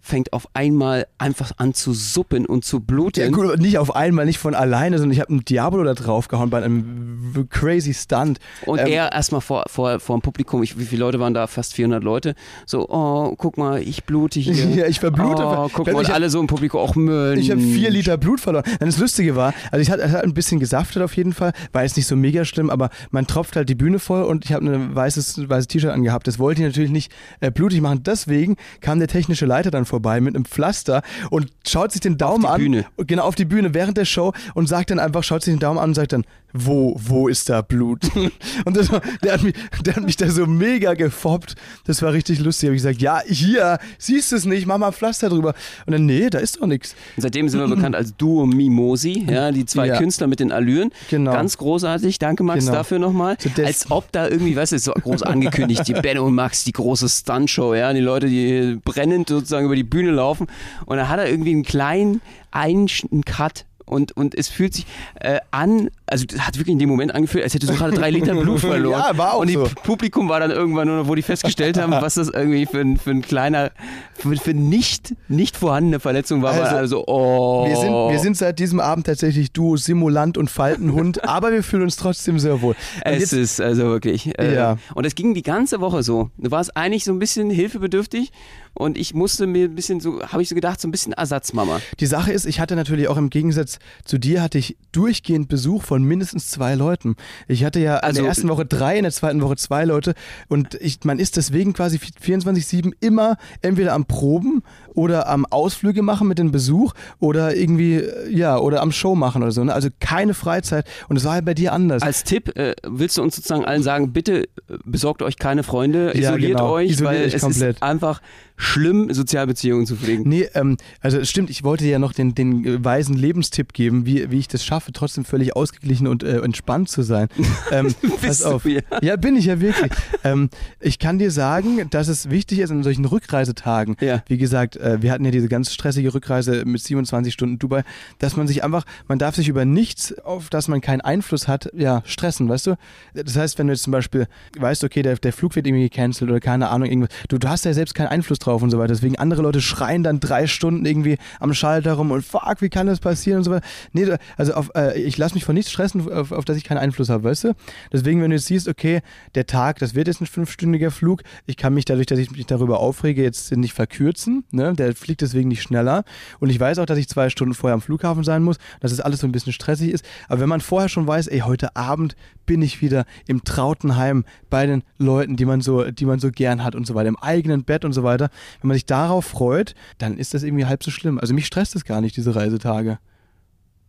fängt 0.00 0.32
auf 0.32 0.48
einmal 0.54 1.06
einfach 1.18 1.52
an 1.58 1.74
zu 1.74 1.92
suppen 1.92 2.46
und 2.46 2.64
zu 2.64 2.80
bluten. 2.80 3.20
ja 3.20 3.28
gut, 3.30 3.44
aber 3.44 3.56
nicht 3.56 3.78
auf 3.78 3.94
einmal, 3.94 4.24
nicht 4.24 4.38
von 4.38 4.54
alleine, 4.54 4.98
sondern 4.98 5.12
ich 5.12 5.20
habe 5.20 5.30
einen 5.30 5.44
Diablo 5.44 5.82
da 5.84 5.94
draufgehauen 5.94 6.50
bei 6.50 6.62
einem 6.62 7.46
crazy 7.50 7.92
Stunt. 7.92 8.38
Und 8.64 8.78
Ähm, 8.78 8.86
er 8.86 9.12
erstmal 9.12 9.40
vor, 9.40 9.64
vor, 9.68 10.00
vor 10.00 10.16
dem 10.18 10.22
Publikum, 10.22 10.62
ich, 10.62 10.78
wie 10.78 10.84
viele 10.84 11.00
Leute 11.00 11.20
waren 11.20 11.34
da? 11.34 11.46
Fast 11.46 11.74
400 11.74 12.02
Leute. 12.02 12.34
So, 12.66 12.88
oh, 12.88 13.34
guck 13.36 13.58
mal, 13.58 13.82
ich 13.82 14.04
blute 14.04 14.40
hier. 14.40 14.54
Ja, 14.78 14.86
ich 14.86 15.00
verblute. 15.00 15.42
Oh, 15.44 15.68
guck 15.72 15.86
mal, 15.86 15.92
ich- 16.02 16.08
und 16.08 16.10
alle 16.14 16.30
so 16.30 16.40
im 16.40 16.46
Publikum, 16.46 16.80
auch 16.80 16.94
Müll. 16.94 17.38
Ich 17.38 17.50
habe 17.50 17.60
vier 17.60 17.90
Liter 17.90 18.16
Blut 18.16 18.40
verloren. 18.40 18.64
Dann 18.78 18.88
das 18.88 18.98
Lustige 18.98 19.34
war, 19.36 19.52
also 19.72 19.82
ich 19.82 19.90
hatte, 19.90 20.02
es 20.02 20.12
hat 20.12 20.22
ein 20.24 20.34
bisschen 20.34 20.60
gesaftet 20.60 21.02
auf 21.02 21.16
jeden 21.16 21.32
Fall, 21.32 21.52
war 21.72 21.82
jetzt 21.82 21.96
nicht 21.96 22.06
so 22.06 22.16
mega 22.16 22.44
schlimm, 22.44 22.70
aber 22.70 22.90
man 23.10 23.26
tropft 23.26 23.56
halt 23.56 23.68
die 23.68 23.74
Bühne 23.74 23.98
voll 23.98 24.22
und 24.22 24.44
ich 24.44 24.52
habe 24.52 24.64
ein 24.66 24.94
weißes, 24.94 25.48
weißes 25.48 25.68
T-Shirt 25.68 25.90
angehabt. 25.90 26.26
Das 26.26 26.38
wollte 26.38 26.60
ich 26.62 26.66
natürlich 26.68 26.90
nicht 26.90 27.12
äh, 27.40 27.50
blutig 27.50 27.80
machen. 27.80 28.02
Deswegen 28.04 28.56
kam 28.80 28.98
der 28.98 29.08
technische 29.08 29.46
Leiter 29.46 29.70
dann 29.70 29.84
vorbei 29.88 30.20
mit 30.20 30.36
einem 30.36 30.44
Pflaster 30.44 31.02
und 31.30 31.50
schaut 31.66 31.92
sich 31.92 32.00
den 32.00 32.18
Daumen 32.18 32.42
die 32.42 32.48
an. 32.48 32.60
Bühne. 32.60 32.86
Genau, 32.98 33.24
auf 33.24 33.34
die 33.34 33.44
Bühne 33.44 33.74
während 33.74 33.96
der 33.96 34.04
Show 34.04 34.32
und 34.54 34.68
sagt 34.68 34.90
dann 34.90 34.98
einfach, 34.98 35.24
schaut 35.24 35.42
sich 35.42 35.52
den 35.52 35.60
Daumen 35.60 35.78
an 35.78 35.90
und 35.90 35.94
sagt 35.94 36.12
dann, 36.12 36.24
wo, 36.52 36.94
wo 36.98 37.28
ist 37.28 37.48
da 37.48 37.62
Blut? 37.62 38.00
und 38.64 38.76
das 38.76 38.90
der, 39.22 39.32
hat 39.32 39.42
mich, 39.42 39.54
der 39.84 39.96
hat 39.96 40.04
mich 40.04 40.16
da 40.16 40.28
so 40.28 40.46
mega 40.46 40.94
gefoppt. 40.94 41.54
Das 41.86 42.02
war 42.02 42.12
richtig 42.12 42.40
lustig. 42.40 42.68
Hab 42.68 42.74
ich 42.74 42.82
gesagt, 42.82 43.00
ja, 43.02 43.20
hier, 43.26 43.78
siehst 43.98 44.32
du 44.32 44.36
es 44.36 44.44
nicht, 44.44 44.66
mach 44.66 44.78
mal 44.78 44.88
ein 44.88 44.92
Pflaster 44.92 45.28
drüber. 45.28 45.54
Und 45.86 45.92
dann, 45.92 46.06
nee, 46.06 46.30
da 46.30 46.38
ist 46.38 46.60
doch 46.60 46.66
nichts. 46.66 46.94
Seitdem 47.16 47.48
sind 47.48 47.60
wir 47.60 47.68
bekannt 47.68 47.94
als 47.94 48.16
Duo 48.16 48.46
Mimosi, 48.46 49.26
ja, 49.28 49.52
die 49.52 49.66
zwei 49.66 49.86
Ja. 49.88 49.98
Künstler 49.98 50.26
mit 50.26 50.40
den 50.40 50.52
Allüren. 50.52 50.90
Genau. 51.10 51.32
Ganz 51.32 51.56
großartig, 51.58 52.18
danke 52.18 52.42
Max 52.42 52.64
Genau. 52.64 52.78
dafür 52.78 52.98
nochmal. 52.98 53.36
So 53.38 53.50
Als 53.62 53.90
ob 53.90 54.10
da 54.12 54.28
irgendwie, 54.28 54.56
weißt 54.56 54.72
du, 54.72 54.78
so 54.78 54.92
groß 54.92 55.22
angekündigt, 55.22 55.86
die 55.88 55.94
Benno 55.94 56.26
und 56.26 56.34
Max, 56.34 56.64
die 56.64 56.72
große 56.72 57.08
Stuntshow, 57.08 57.74
ja, 57.74 57.92
die 57.92 58.00
Leute, 58.00 58.28
die 58.28 58.78
brennend 58.84 59.28
sozusagen 59.28 59.66
über 59.66 59.76
die 59.76 59.84
Bühne 59.84 60.10
laufen. 60.10 60.46
Und 60.86 60.96
dann 60.96 61.08
hat 61.08 61.18
er 61.18 61.28
irgendwie 61.28 61.52
einen 61.52 61.62
kleinen 61.62 62.20
einen 62.50 62.88
Cut. 63.24 63.64
Und, 63.88 64.16
und 64.16 64.34
es 64.34 64.48
fühlt 64.48 64.74
sich 64.74 64.86
äh, 65.20 65.38
an, 65.50 65.88
also 66.06 66.24
das 66.26 66.40
hat 66.46 66.56
wirklich 66.58 66.72
in 66.72 66.78
dem 66.78 66.88
Moment 66.88 67.14
angefühlt, 67.14 67.44
als 67.44 67.54
hätte 67.54 67.66
so 67.66 67.72
gerade 67.74 67.92
drei 67.92 68.10
Liter 68.10 68.34
Blut 68.34 68.60
verloren. 68.60 69.00
Ja, 69.00 69.16
war 69.18 69.34
auch 69.34 69.40
und 69.40 69.50
so. 69.50 69.64
das 69.64 69.74
Publikum 69.74 70.28
war 70.28 70.40
dann 70.40 70.50
irgendwann 70.50 70.86
nur 70.88 70.98
noch, 70.98 71.08
wo 71.08 71.14
die 71.14 71.22
festgestellt 71.22 71.78
haben, 71.78 71.90
was 72.00 72.14
das 72.14 72.28
irgendwie 72.28 72.66
für 72.66 72.80
ein, 72.80 72.96
für 72.96 73.10
ein 73.10 73.22
kleiner, 73.22 73.70
für, 74.14 74.36
für 74.36 74.54
nicht, 74.54 75.14
nicht 75.28 75.56
vorhandene 75.56 76.00
Verletzung 76.00 76.42
war. 76.42 76.52
Also, 76.52 76.76
Also, 76.76 77.04
oh. 77.06 77.66
Wir 77.66 77.76
sind, 77.76 77.92
wir 77.92 78.18
sind 78.18 78.36
seit 78.36 78.58
diesem 78.58 78.80
Abend 78.80 79.06
tatsächlich 79.06 79.52
Duo 79.52 79.76
Simulant 79.76 80.36
und 80.36 80.50
Faltenhund, 80.50 81.24
aber 81.28 81.52
wir 81.52 81.62
fühlen 81.62 81.82
uns 81.82 81.96
trotzdem 81.96 82.38
sehr 82.38 82.60
wohl. 82.62 82.74
Und 83.04 83.12
Es 83.12 83.20
jetzt, 83.20 83.32
ist 83.32 83.60
also 83.60 83.84
wirklich. 83.84 84.38
Äh, 84.38 84.54
Ja. 84.54 84.76
Und 84.94 85.06
es 85.06 85.14
ging 85.14 85.34
die 85.34 85.42
ganze 85.42 85.80
Woche 85.80 86.02
so. 86.02 86.30
Du 86.36 86.50
warst 86.50 86.76
eigentlich 86.76 87.04
so 87.04 87.12
ein 87.12 87.18
bisschen 87.18 87.50
hilfebedürftig 87.50 88.32
und 88.74 88.96
ich 88.98 89.14
musste 89.14 89.46
mir 89.46 89.64
ein 89.64 89.74
bisschen 89.74 90.00
so, 90.00 90.20
habe 90.22 90.42
ich 90.42 90.48
so 90.48 90.54
gedacht, 90.54 90.80
so 90.80 90.88
ein 90.88 90.90
bisschen 90.90 91.12
Ersatzmama. 91.12 91.80
die 92.00 92.06
Sache 92.06 92.32
ist, 92.32 92.46
ich 92.46 92.60
hatte 92.60 92.76
natürlich 92.76 93.08
auch 93.08 93.16
im 93.16 93.30
Gegensatz 93.30 93.77
zu 94.04 94.18
dir, 94.18 94.42
hatte 94.42 94.58
ich 94.58 94.76
durchgehend 94.92 95.48
Besuch 95.48 95.82
von 95.82 96.02
mindestens 96.02 96.48
zwei 96.50 96.74
Leuten. 96.74 97.16
Ich 97.46 97.64
hatte 97.64 97.78
ja 97.80 97.96
in 97.98 98.02
Also- 98.04 98.20
der 98.22 98.28
ersten 98.28 98.48
Woche 98.48 98.64
drei, 98.66 98.96
in 98.96 99.02
der 99.04 99.12
zweiten 99.12 99.42
Woche 99.42 99.56
zwei 99.56 99.84
Leute 99.84 100.14
und 100.48 100.74
ich, 100.80 101.00
man 101.04 101.18
ist 101.18 101.36
deswegen 101.36 101.72
quasi 101.72 101.98
24-7 101.98 102.92
immer 103.00 103.36
entweder 103.62 103.92
am 103.94 104.06
Proben 104.06 104.62
oder 104.94 105.28
am 105.28 105.46
Ausflüge 105.46 106.02
machen 106.02 106.26
mit 106.28 106.38
dem 106.38 106.50
Besuch 106.50 106.94
oder 107.20 107.54
irgendwie, 107.56 107.94
äh, 107.96 108.30
ja, 108.30 108.58
oder 108.58 108.80
am 108.82 108.90
Show 108.92 109.14
machen 109.14 109.42
oder 109.42 109.52
so. 109.52 109.62
Ne? 109.62 109.72
Also 109.72 109.88
keine 110.00 110.34
Freizeit 110.34 110.86
und 111.08 111.16
es 111.16 111.24
war 111.24 111.32
halt 111.34 111.44
bei 111.44 111.54
dir 111.54 111.72
anders. 111.72 112.02
Als 112.02 112.24
Tipp 112.24 112.56
äh, 112.56 112.74
willst 112.84 113.16
du 113.18 113.22
uns 113.22 113.36
sozusagen 113.36 113.64
allen 113.64 113.82
sagen, 113.82 114.12
bitte 114.12 114.44
äh, 114.44 114.48
besorgt 114.84 115.22
euch 115.22 115.36
keine 115.38 115.62
Freunde, 115.62 116.12
Ja, 116.16 116.30
isoliert 116.30 116.52
genau. 116.58 116.70
euch, 116.72 116.90
Isoliert 116.90 117.14
weil 117.22 117.34
es 117.34 117.40
komplett. 117.40 117.76
ist 117.76 117.82
einfach 117.82 118.20
schlimm, 118.58 119.12
Sozialbeziehungen 119.14 119.86
zu 119.86 119.96
pflegen. 119.96 120.28
Nee, 120.28 120.48
ähm, 120.54 120.76
also 121.00 121.18
es 121.18 121.30
stimmt, 121.30 121.48
ich 121.48 121.62
wollte 121.64 121.84
dir 121.84 121.90
ja 121.92 121.98
noch 121.98 122.12
den, 122.12 122.34
den 122.34 122.84
weisen 122.84 123.16
Lebenstipp 123.16 123.72
geben, 123.72 124.04
wie, 124.04 124.30
wie 124.30 124.38
ich 124.38 124.48
das 124.48 124.64
schaffe, 124.64 124.92
trotzdem 124.92 125.24
völlig 125.24 125.56
ausgeglichen 125.56 126.06
und 126.08 126.22
äh, 126.22 126.40
entspannt 126.40 126.90
zu 126.90 127.02
sein. 127.02 127.28
Ähm, 127.70 127.94
pass 128.02 128.20
Bist 128.20 128.44
du, 128.44 128.48
auf. 128.48 128.64
ja. 128.64 128.80
Ja, 129.02 129.16
bin 129.16 129.36
ich 129.36 129.44
ja 129.44 129.60
wirklich. 129.60 129.92
ähm, 130.24 130.48
ich 130.80 130.98
kann 130.98 131.18
dir 131.18 131.30
sagen, 131.30 131.88
dass 131.90 132.08
es 132.08 132.30
wichtig 132.30 132.60
ist 132.60 132.70
an 132.70 132.82
solchen 132.82 133.04
Rückreisetagen. 133.04 133.96
Ja. 134.00 134.22
Wie 134.26 134.38
gesagt, 134.38 134.76
äh, 134.76 135.02
wir 135.02 135.12
hatten 135.12 135.24
ja 135.24 135.30
diese 135.30 135.48
ganz 135.48 135.72
stressige 135.72 136.14
Rückreise 136.14 136.64
mit 136.64 136.80
27 136.82 137.32
Stunden 137.32 137.58
Dubai, 137.58 137.84
dass 138.18 138.36
man 138.36 138.46
sich 138.48 138.64
einfach, 138.64 138.84
man 139.06 139.18
darf 139.18 139.34
sich 139.34 139.48
über 139.48 139.64
nichts, 139.64 140.16
auf 140.20 140.48
das 140.48 140.68
man 140.68 140.80
keinen 140.80 141.02
Einfluss 141.02 141.46
hat, 141.46 141.70
ja, 141.76 142.02
stressen, 142.06 142.48
weißt 142.48 142.68
du? 142.68 142.76
Das 143.12 143.36
heißt, 143.36 143.58
wenn 143.58 143.66
du 143.66 143.74
jetzt 143.74 143.82
zum 143.82 143.92
Beispiel 143.92 144.28
weißt, 144.58 144.84
okay, 144.84 145.02
der, 145.02 145.16
der 145.16 145.32
Flug 145.32 145.54
wird 145.54 145.66
irgendwie 145.66 145.88
gecancelt 145.88 146.30
oder 146.30 146.40
keine 146.40 146.70
Ahnung, 146.70 146.88
irgendwas, 146.88 147.10
du, 147.28 147.38
du 147.38 147.48
hast 147.48 147.64
ja 147.66 147.74
selbst 147.74 147.94
keinen 147.94 148.08
Einfluss 148.08 148.38
drauf, 148.38 148.47
drauf 148.48 148.62
und 148.62 148.70
so 148.70 148.78
weiter. 148.78 148.88
Deswegen 148.88 149.16
andere 149.16 149.42
Leute 149.42 149.60
schreien 149.60 150.02
dann 150.02 150.20
drei 150.20 150.46
Stunden 150.46 150.84
irgendwie 150.84 151.18
am 151.40 151.54
Schalter 151.54 151.94
rum 151.94 152.10
und 152.10 152.24
fuck, 152.24 152.56
wie 152.60 152.68
kann 152.68 152.86
das 152.86 153.00
passieren 153.00 153.38
und 153.38 153.44
so 153.44 153.50
weiter. 153.50 153.66
Nee, 153.92 154.16
also 154.36 154.54
auf, 154.54 154.70
äh, 154.74 155.00
ich 155.00 155.16
lasse 155.18 155.34
mich 155.34 155.44
von 155.44 155.54
nichts 155.54 155.70
stressen, 155.70 156.10
auf, 156.10 156.32
auf 156.32 156.44
das 156.44 156.56
ich 156.56 156.64
keinen 156.64 156.78
Einfluss 156.78 157.08
habe, 157.08 157.24
weißt 157.24 157.44
du? 157.44 157.54
Deswegen, 157.92 158.22
wenn 158.22 158.30
du 158.30 158.36
jetzt 158.36 158.46
siehst, 158.46 158.68
okay, 158.68 159.00
der 159.34 159.46
Tag, 159.46 159.78
das 159.78 159.94
wird 159.94 160.08
jetzt 160.08 160.20
ein 160.20 160.26
fünfstündiger 160.26 160.90
Flug, 160.90 161.22
ich 161.46 161.56
kann 161.56 161.74
mich 161.74 161.84
dadurch, 161.84 162.06
dass 162.06 162.18
ich 162.18 162.30
mich 162.30 162.46
darüber 162.46 162.80
aufrege, 162.80 163.22
jetzt 163.22 163.52
nicht 163.56 163.74
verkürzen, 163.74 164.44
ne? 164.50 164.74
Der 164.74 164.94
fliegt 164.94 165.20
deswegen 165.20 165.48
nicht 165.48 165.62
schneller. 165.62 166.04
Und 166.40 166.50
ich 166.50 166.58
weiß 166.58 166.78
auch, 166.78 166.86
dass 166.86 166.98
ich 166.98 167.08
zwei 167.08 167.30
Stunden 167.30 167.54
vorher 167.54 167.74
am 167.74 167.80
Flughafen 167.80 168.24
sein 168.24 168.42
muss, 168.42 168.58
dass 168.80 168.92
es 168.92 169.00
alles 169.00 169.20
so 169.20 169.26
ein 169.26 169.32
bisschen 169.32 169.52
stressig 169.52 169.90
ist. 169.90 170.04
Aber 170.28 170.40
wenn 170.40 170.48
man 170.48 170.60
vorher 170.60 170.88
schon 170.88 171.06
weiß, 171.06 171.28
ey, 171.28 171.40
heute 171.40 171.76
Abend 171.76 172.16
bin 172.46 172.62
ich 172.62 172.80
wieder 172.80 173.04
im 173.26 173.44
Trautenheim 173.44 174.24
bei 174.50 174.66
den 174.66 174.82
Leuten, 174.96 175.36
die 175.36 175.44
man 175.44 175.60
so, 175.60 175.90
die 175.90 176.06
man 176.06 176.18
so 176.18 176.30
gern 176.30 176.64
hat 176.64 176.74
und 176.74 176.86
so 176.86 176.94
weiter, 176.94 177.08
im 177.08 177.18
eigenen 177.18 177.64
Bett 177.64 177.84
und 177.84 177.92
so 177.92 178.02
weiter. 178.02 178.30
Wenn 178.60 178.68
man 178.68 178.74
sich 178.74 178.86
darauf 178.86 179.24
freut, 179.24 179.74
dann 179.98 180.18
ist 180.18 180.34
das 180.34 180.42
irgendwie 180.42 180.66
halb 180.66 180.82
so 180.82 180.90
schlimm. 180.90 181.18
Also 181.18 181.34
mich 181.34 181.46
stresst 181.46 181.74
das 181.74 181.84
gar 181.84 182.00
nicht, 182.00 182.16
diese 182.16 182.34
Reisetage. 182.34 182.98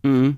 Mhm. 0.03 0.37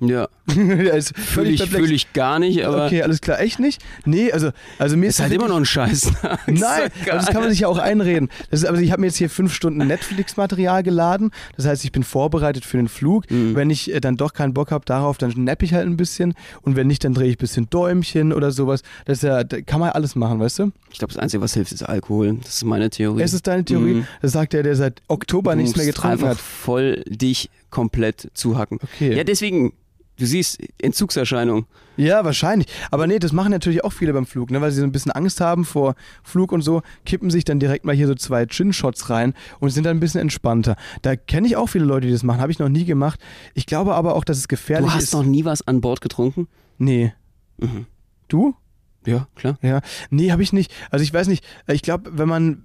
Ja, 0.56 0.94
ist 0.94 1.16
fühle 1.16 1.24
völlig 1.46 1.62
ich, 1.62 1.70
fühl 1.70 1.92
ich 1.92 2.12
gar 2.12 2.38
nicht, 2.38 2.64
aber 2.64 2.86
Okay, 2.86 3.02
alles 3.02 3.20
klar, 3.20 3.38
echt 3.40 3.60
nicht? 3.60 3.82
Nee, 4.04 4.32
also, 4.32 4.50
also 4.78 4.96
mir 4.96 5.08
ist 5.08 5.20
halt 5.20 5.32
immer 5.32 5.46
noch 5.48 5.56
ein 5.56 5.64
Scheiß. 5.64 6.12
Nein, 6.46 6.90
aber 7.02 7.18
das 7.18 7.26
kann 7.26 7.42
man 7.42 7.50
sich 7.50 7.60
ja 7.60 7.68
auch 7.68 7.78
einreden. 7.78 8.28
Das 8.50 8.60
ist, 8.62 8.66
also 8.66 8.80
ich 8.82 8.90
habe 8.90 9.00
mir 9.02 9.06
jetzt 9.08 9.16
hier 9.16 9.30
fünf 9.30 9.54
Stunden 9.54 9.86
Netflix-Material 9.86 10.82
geladen. 10.82 11.30
Das 11.56 11.66
heißt, 11.66 11.84
ich 11.84 11.92
bin 11.92 12.02
vorbereitet 12.02 12.64
für 12.64 12.76
den 12.78 12.88
Flug. 12.88 13.30
Mhm. 13.30 13.54
Wenn 13.54 13.70
ich 13.70 13.92
äh, 13.94 14.00
dann 14.00 14.16
doch 14.16 14.32
keinen 14.32 14.54
Bock 14.54 14.70
habe 14.72 14.84
darauf, 14.84 15.18
dann 15.18 15.32
napp 15.36 15.62
ich 15.62 15.74
halt 15.74 15.86
ein 15.86 15.96
bisschen. 15.96 16.34
Und 16.62 16.74
wenn 16.76 16.86
nicht, 16.86 17.04
dann 17.04 17.14
drehe 17.14 17.28
ich 17.28 17.36
ein 17.36 17.38
bisschen 17.38 17.70
Däumchen 17.70 18.32
oder 18.32 18.50
sowas. 18.50 18.82
Das 19.04 19.18
ist 19.18 19.22
ja, 19.22 19.44
da 19.44 19.60
kann 19.60 19.80
man 19.80 19.90
alles 19.90 20.16
machen, 20.16 20.40
weißt 20.40 20.58
du? 20.60 20.72
Ich 20.90 20.98
glaube, 20.98 21.12
das 21.12 21.22
Einzige, 21.22 21.42
was 21.42 21.54
hilft, 21.54 21.72
ist 21.72 21.82
Alkohol. 21.82 22.38
Das 22.42 22.54
ist 22.54 22.64
meine 22.64 22.90
Theorie. 22.90 23.22
Es 23.22 23.32
ist 23.34 23.46
deine 23.46 23.64
Theorie. 23.64 23.94
Mhm. 23.94 24.06
Das 24.22 24.32
sagt 24.32 24.52
der, 24.52 24.62
der 24.62 24.74
seit 24.74 25.00
Oktober 25.08 25.52
Du 25.52 25.58
nichts 25.58 25.76
mehr 25.76 25.86
getrunken 25.86 26.12
einfach 26.12 26.28
hat. 26.30 26.38
voll 26.38 27.04
dich 27.06 27.50
komplett 27.70 28.30
zuhacken. 28.34 28.78
Okay. 28.82 29.14
Ja, 29.16 29.24
deswegen, 29.24 29.72
du 30.20 30.26
siehst, 30.26 30.58
Entzugserscheinung. 30.80 31.66
Ja, 31.96 32.24
wahrscheinlich. 32.24 32.68
Aber 32.90 33.06
nee, 33.06 33.18
das 33.18 33.32
machen 33.32 33.50
natürlich 33.50 33.82
auch 33.84 33.92
viele 33.92 34.12
beim 34.12 34.26
Flug, 34.26 34.50
ne? 34.50 34.60
weil 34.60 34.70
sie 34.70 34.78
so 34.80 34.84
ein 34.86 34.92
bisschen 34.92 35.12
Angst 35.12 35.40
haben 35.40 35.64
vor 35.64 35.94
Flug 36.22 36.52
und 36.52 36.62
so, 36.62 36.82
kippen 37.04 37.30
sich 37.30 37.44
dann 37.44 37.58
direkt 37.58 37.84
mal 37.84 37.94
hier 37.94 38.06
so 38.06 38.14
zwei 38.14 38.46
Gin-Shots 38.46 39.10
rein 39.10 39.34
und 39.58 39.70
sind 39.70 39.84
dann 39.84 39.96
ein 39.96 40.00
bisschen 40.00 40.20
entspannter. 40.20 40.76
Da 41.02 41.16
kenne 41.16 41.46
ich 41.46 41.56
auch 41.56 41.66
viele 41.66 41.84
Leute, 41.84 42.06
die 42.06 42.12
das 42.12 42.22
machen. 42.22 42.40
Habe 42.40 42.52
ich 42.52 42.58
noch 42.58 42.68
nie 42.68 42.84
gemacht. 42.84 43.18
Ich 43.54 43.66
glaube 43.66 43.94
aber 43.94 44.14
auch, 44.14 44.24
dass 44.24 44.38
es 44.38 44.48
gefährlich 44.48 44.90
Du 44.90 44.94
hast 44.94 45.04
ist. 45.04 45.12
noch 45.14 45.24
nie 45.24 45.44
was 45.44 45.66
an 45.66 45.80
Bord 45.80 46.00
getrunken? 46.00 46.48
nee. 46.78 47.12
Mhm. 47.58 47.86
Du? 48.28 48.54
Ja, 49.04 49.26
klar. 49.34 49.58
Ja. 49.60 49.80
Nee, 50.10 50.30
habe 50.30 50.42
ich 50.42 50.52
nicht. 50.52 50.72
Also 50.90 51.02
ich 51.02 51.12
weiß 51.12 51.26
nicht. 51.28 51.44
Ich 51.66 51.82
glaube, 51.82 52.10
wenn 52.16 52.28
man, 52.28 52.64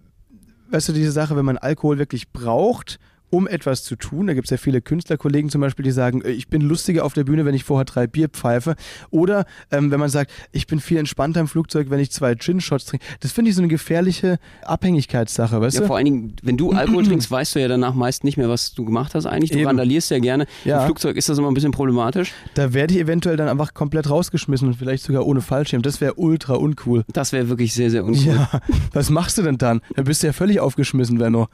weißt 0.69 0.89
du, 0.89 0.93
diese 0.93 1.11
Sache, 1.11 1.35
wenn 1.35 1.43
man 1.45 1.57
Alkohol 1.57 1.97
wirklich 1.97 2.31
braucht, 2.31 2.99
um 3.29 3.47
etwas 3.47 3.83
zu 3.83 3.95
tun. 3.95 4.27
Da 4.27 4.33
gibt 4.33 4.45
es 4.47 4.51
ja 4.51 4.57
viele 4.57 4.81
Künstlerkollegen 4.81 5.49
zum 5.49 5.61
Beispiel, 5.61 5.83
die 5.83 5.91
sagen, 5.91 6.21
äh, 6.21 6.31
ich 6.31 6.47
bin 6.47 6.61
lustiger 6.61 7.05
auf 7.05 7.13
der 7.13 7.23
Bühne, 7.23 7.45
wenn 7.45 7.55
ich 7.55 7.63
vorher 7.63 7.85
drei 7.85 8.07
Bier 8.07 8.29
pfeife. 8.29 8.75
Oder 9.09 9.45
ähm, 9.71 9.91
wenn 9.91 9.99
man 9.99 10.09
sagt, 10.09 10.31
ich 10.51 10.67
bin 10.67 10.79
viel 10.79 10.97
entspannter 10.97 11.39
im 11.39 11.47
Flugzeug, 11.47 11.89
wenn 11.89 11.99
ich 11.99 12.11
zwei 12.11 12.35
Gin-Shots 12.35 12.85
trinke. 12.85 13.05
Das 13.19 13.31
finde 13.31 13.49
ich 13.49 13.55
so 13.55 13.61
eine 13.61 13.67
gefährliche 13.69 14.37
Abhängigkeitssache, 14.63 15.59
weißt 15.61 15.75
Ja, 15.75 15.81
du? 15.81 15.87
vor 15.87 15.95
allen 15.97 16.05
Dingen, 16.05 16.35
wenn 16.43 16.57
du 16.57 16.71
Alkohol 16.71 17.03
trinkst, 17.07 17.29
weißt 17.31 17.55
du 17.55 17.61
ja 17.61 17.67
danach 17.67 17.93
meist 17.93 18.23
nicht 18.23 18.37
mehr, 18.37 18.49
was 18.49 18.73
du 18.73 18.85
gemacht 18.85 19.15
hast 19.15 19.25
eigentlich. 19.25 19.51
Du 19.51 19.57
Eben. 19.57 19.67
randalierst 19.67 20.11
ja 20.11 20.19
gerne. 20.19 20.45
Ja. 20.63 20.79
Im 20.81 20.85
Flugzeug 20.85 21.17
ist 21.17 21.29
das 21.29 21.37
immer 21.37 21.49
ein 21.49 21.53
bisschen 21.53 21.71
problematisch. 21.71 22.33
Da 22.53 22.73
werde 22.73 22.93
ich 22.93 22.99
eventuell 22.99 23.37
dann 23.37 23.47
einfach 23.47 23.73
komplett 23.73 24.09
rausgeschmissen 24.09 24.67
und 24.67 24.73
vielleicht 24.75 25.03
sogar 25.03 25.25
ohne 25.25 25.41
Fallschirm. 25.41 25.81
Das 25.81 26.01
wäre 26.01 26.15
ultra 26.15 26.55
uncool. 26.55 27.03
Das 27.11 27.31
wäre 27.31 27.49
wirklich 27.49 27.73
sehr, 27.73 27.89
sehr 27.89 28.05
uncool. 28.05 28.25
Ja, 28.35 28.49
was 28.93 29.09
machst 29.09 29.37
du 29.37 29.41
denn 29.43 29.57
dann? 29.57 29.81
Dann 29.95 30.05
bist 30.05 30.23
du 30.23 30.27
ja 30.27 30.33
völlig 30.33 30.59
aufgeschmissen, 30.59 31.17
Benno. 31.17 31.47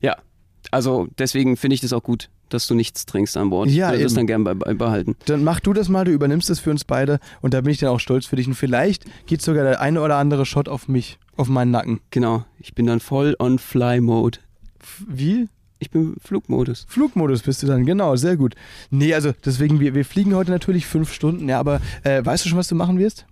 Ja. 0.00 0.16
Also 0.70 1.08
deswegen 1.18 1.56
finde 1.56 1.74
ich 1.74 1.80
das 1.80 1.92
auch 1.92 2.02
gut, 2.02 2.28
dass 2.48 2.66
du 2.66 2.74
nichts 2.74 3.06
trinkst 3.06 3.36
an 3.36 3.50
Bord. 3.50 3.68
Ja, 3.68 3.88
ich 3.88 3.94
würde 3.94 4.04
das 4.04 4.14
dann 4.14 4.26
gern 4.26 4.44
bei, 4.44 4.54
bei, 4.54 4.74
behalten. 4.74 5.16
Dann 5.26 5.44
mach 5.44 5.60
du 5.60 5.72
das 5.72 5.88
mal, 5.88 6.04
du 6.04 6.12
übernimmst 6.12 6.50
das 6.50 6.60
für 6.60 6.70
uns 6.70 6.84
beide 6.84 7.20
und 7.40 7.54
da 7.54 7.60
bin 7.60 7.72
ich 7.72 7.78
dann 7.78 7.90
auch 7.90 8.00
stolz 8.00 8.26
für 8.26 8.36
dich. 8.36 8.46
Und 8.46 8.54
vielleicht 8.54 9.04
geht 9.26 9.42
sogar 9.42 9.64
der 9.64 9.80
eine 9.80 10.02
oder 10.02 10.16
andere 10.16 10.46
Shot 10.46 10.68
auf 10.68 10.88
mich, 10.88 11.18
auf 11.36 11.48
meinen 11.48 11.70
Nacken. 11.70 12.00
Genau. 12.10 12.44
Ich 12.58 12.74
bin 12.74 12.86
dann 12.86 13.00
voll 13.00 13.36
on 13.38 13.58
Fly-Mode. 13.58 14.38
Wie? 15.06 15.48
Ich 15.80 15.90
bin 15.90 16.16
Flugmodus. 16.22 16.86
Flugmodus 16.88 17.42
bist 17.42 17.62
du 17.62 17.66
dann, 17.66 17.86
genau, 17.86 18.16
sehr 18.16 18.36
gut. 18.36 18.54
Nee, 18.90 19.14
also 19.14 19.32
deswegen, 19.44 19.78
wir, 19.78 19.94
wir 19.94 20.04
fliegen 20.04 20.34
heute 20.34 20.50
natürlich 20.50 20.86
fünf 20.86 21.12
Stunden, 21.12 21.48
ja, 21.48 21.60
aber 21.60 21.80
äh, 22.02 22.24
weißt 22.24 22.44
du 22.44 22.48
schon, 22.48 22.58
was 22.58 22.68
du 22.68 22.74
machen 22.74 22.98
wirst? 22.98 23.26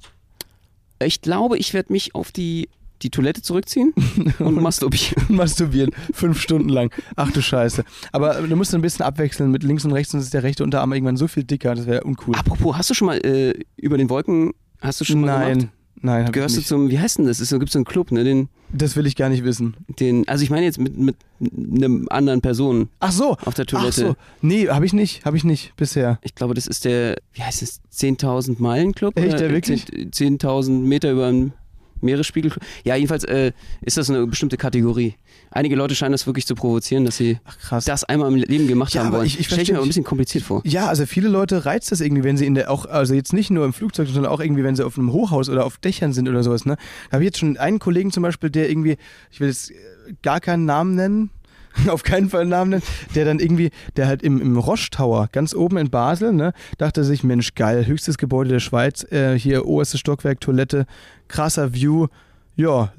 Ich 1.02 1.20
glaube, 1.20 1.58
ich 1.58 1.74
werde 1.74 1.92
mich 1.92 2.14
auf 2.14 2.30
die, 2.30 2.68
die 3.02 3.10
Toilette 3.10 3.42
zurückziehen 3.42 3.92
und 4.38 4.60
masturbieren. 4.60 5.24
Masturbieren, 5.28 5.90
fünf 6.12 6.40
Stunden 6.40 6.68
lang. 6.68 6.90
Ach 7.16 7.30
du 7.30 7.42
Scheiße. 7.42 7.84
Aber 8.12 8.34
du 8.34 8.56
musst 8.56 8.74
ein 8.74 8.80
bisschen 8.82 9.04
abwechseln 9.04 9.50
mit 9.50 9.62
links 9.62 9.84
und 9.84 9.92
rechts, 9.92 10.12
sonst 10.12 10.24
ist 10.24 10.34
der 10.34 10.42
rechte 10.42 10.64
Unterarm 10.64 10.92
irgendwann 10.92 11.16
so 11.16 11.28
viel 11.28 11.44
dicker, 11.44 11.74
das 11.74 11.86
wäre 11.86 12.04
uncool. 12.04 12.34
Apropos, 12.36 12.76
hast 12.76 12.90
du 12.90 12.94
schon 12.94 13.06
mal 13.06 13.18
äh, 13.24 13.54
über 13.76 13.98
den 13.98 14.08
Wolken, 14.10 14.52
hast 14.80 15.00
du 15.00 15.04
schon 15.04 15.20
mal 15.20 15.26
nein, 15.38 15.58
gemacht? 15.58 15.72
nein, 16.00 16.20
hab 16.22 16.28
ich 16.28 16.32
Gehörst 16.32 16.56
du 16.56 16.62
zum, 16.62 16.90
wie 16.90 16.98
heißt 16.98 17.18
denn 17.18 17.26
das? 17.26 17.40
Es 17.40 17.50
gibt 17.50 17.70
so 17.70 17.78
einen 17.78 17.84
Club, 17.84 18.12
ne? 18.12 18.24
Den, 18.24 18.48
Das 18.72 18.96
will 18.96 19.06
ich 19.06 19.16
gar 19.16 19.28
nicht 19.28 19.44
wissen. 19.44 19.76
den, 20.00 20.26
also 20.28 20.42
ich 20.42 20.50
meine 20.50 20.64
jetzt 20.64 20.78
mit, 20.78 20.96
mit 20.96 21.16
einer 21.40 22.10
anderen 22.10 22.40
Person 22.40 22.88
Ach 23.00 23.12
so. 23.12 23.36
auf 23.44 23.54
der 23.54 23.64
Ach 23.64 23.78
Toilette. 23.80 24.00
so. 24.00 24.16
Nee, 24.40 24.68
habe 24.68 24.86
ich 24.86 24.92
nicht, 24.92 25.24
habe 25.24 25.36
ich 25.36 25.44
nicht 25.44 25.74
bisher. 25.76 26.18
Ich 26.22 26.34
glaube, 26.34 26.54
das 26.54 26.66
ist 26.66 26.84
der, 26.84 27.16
wie 27.32 27.42
heißt 27.42 27.62
es, 27.62 27.80
10.000 27.94 28.56
Meilen 28.58 28.92
Club? 28.94 29.18
Echt, 29.18 29.38
der 29.38 29.50
wirklich? 29.50 29.86
10 30.12 30.38
10.000 30.38 30.70
Meter 30.70 31.12
über 31.12 31.30
den 31.30 31.52
Meeresspiegel. 32.00 32.52
Ja, 32.84 32.94
jedenfalls 32.96 33.24
äh, 33.24 33.52
ist 33.80 33.96
das 33.96 34.10
eine 34.10 34.26
bestimmte 34.26 34.56
Kategorie. 34.56 35.14
Einige 35.50 35.76
Leute 35.76 35.94
scheinen 35.94 36.12
das 36.12 36.26
wirklich 36.26 36.46
zu 36.46 36.54
provozieren, 36.54 37.04
dass 37.04 37.16
sie 37.16 37.38
Ach 37.44 37.82
das 37.84 38.04
einmal 38.04 38.28
im 38.30 38.36
Leben 38.36 38.66
gemacht 38.68 38.94
Ja, 38.94 39.04
haben 39.04 39.12
wollen. 39.12 39.26
ich- 39.26 39.38
ich 39.40 39.46
Stell 39.46 39.54
ich 39.54 39.58
verstehe 39.60 39.72
mir 39.74 39.78
aber 39.78 39.86
ein 39.86 39.88
bisschen 39.88 40.04
kompliziert 40.04 40.44
vor. 40.44 40.60
Ja, 40.64 40.86
also 40.88 41.06
viele 41.06 41.28
Leute 41.28 41.64
reizt 41.64 41.92
das 41.92 42.00
irgendwie, 42.00 42.24
wenn 42.24 42.36
sie 42.36 42.46
in 42.46 42.54
der 42.54 42.70
auch, 42.70 42.86
also 42.86 43.14
jetzt 43.14 43.32
nicht 43.32 43.50
nur 43.50 43.64
im 43.64 43.72
Flugzeug, 43.72 44.08
sondern 44.08 44.32
auch 44.32 44.40
irgendwie, 44.40 44.64
wenn 44.64 44.76
sie 44.76 44.84
auf 44.84 44.98
einem 44.98 45.12
Hochhaus 45.12 45.48
oder 45.48 45.64
auf 45.64 45.78
Dächern 45.78 46.12
sind 46.12 46.28
oder 46.28 46.42
sowas, 46.42 46.64
ne? 46.66 46.76
Da 47.10 47.14
habe 47.14 47.24
ich 47.24 47.28
jetzt 47.28 47.38
schon 47.38 47.56
einen 47.56 47.78
Kollegen 47.78 48.10
zum 48.12 48.22
Beispiel, 48.22 48.50
der 48.50 48.68
irgendwie, 48.70 48.96
ich 49.30 49.40
will 49.40 49.48
jetzt 49.48 49.70
äh, 49.70 49.74
gar 50.22 50.40
keinen 50.40 50.64
Namen 50.64 50.94
nennen, 50.94 51.30
auf 51.88 52.02
keinen 52.02 52.30
Fall 52.30 52.42
einen 52.42 52.50
Namen 52.50 52.70
nennen, 52.70 52.82
der 53.14 53.24
dann 53.24 53.38
irgendwie, 53.38 53.70
der 53.96 54.06
halt 54.06 54.22
im, 54.22 54.40
im 54.40 54.56
Roche 54.56 54.90
Tower, 54.90 55.28
ganz 55.32 55.54
oben 55.54 55.76
in 55.78 55.90
Basel, 55.90 56.32
ne, 56.32 56.52
dachte 56.78 57.04
sich, 57.04 57.24
Mensch, 57.24 57.54
geil, 57.54 57.86
höchstes 57.86 58.18
Gebäude 58.18 58.50
der 58.50 58.60
Schweiz, 58.60 59.04
äh, 59.10 59.38
hier 59.38 59.66
oberstes 59.66 60.00
Stockwerk, 60.00 60.40
Toilette, 60.40 60.86
krasser 61.28 61.72
View, 61.74 62.08
ja, 62.56 62.92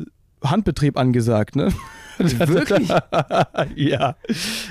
Handbetrieb 0.44 0.98
angesagt, 0.98 1.56
ne? 1.56 1.74
Wirklich? 2.18 2.90
ja. 3.76 4.16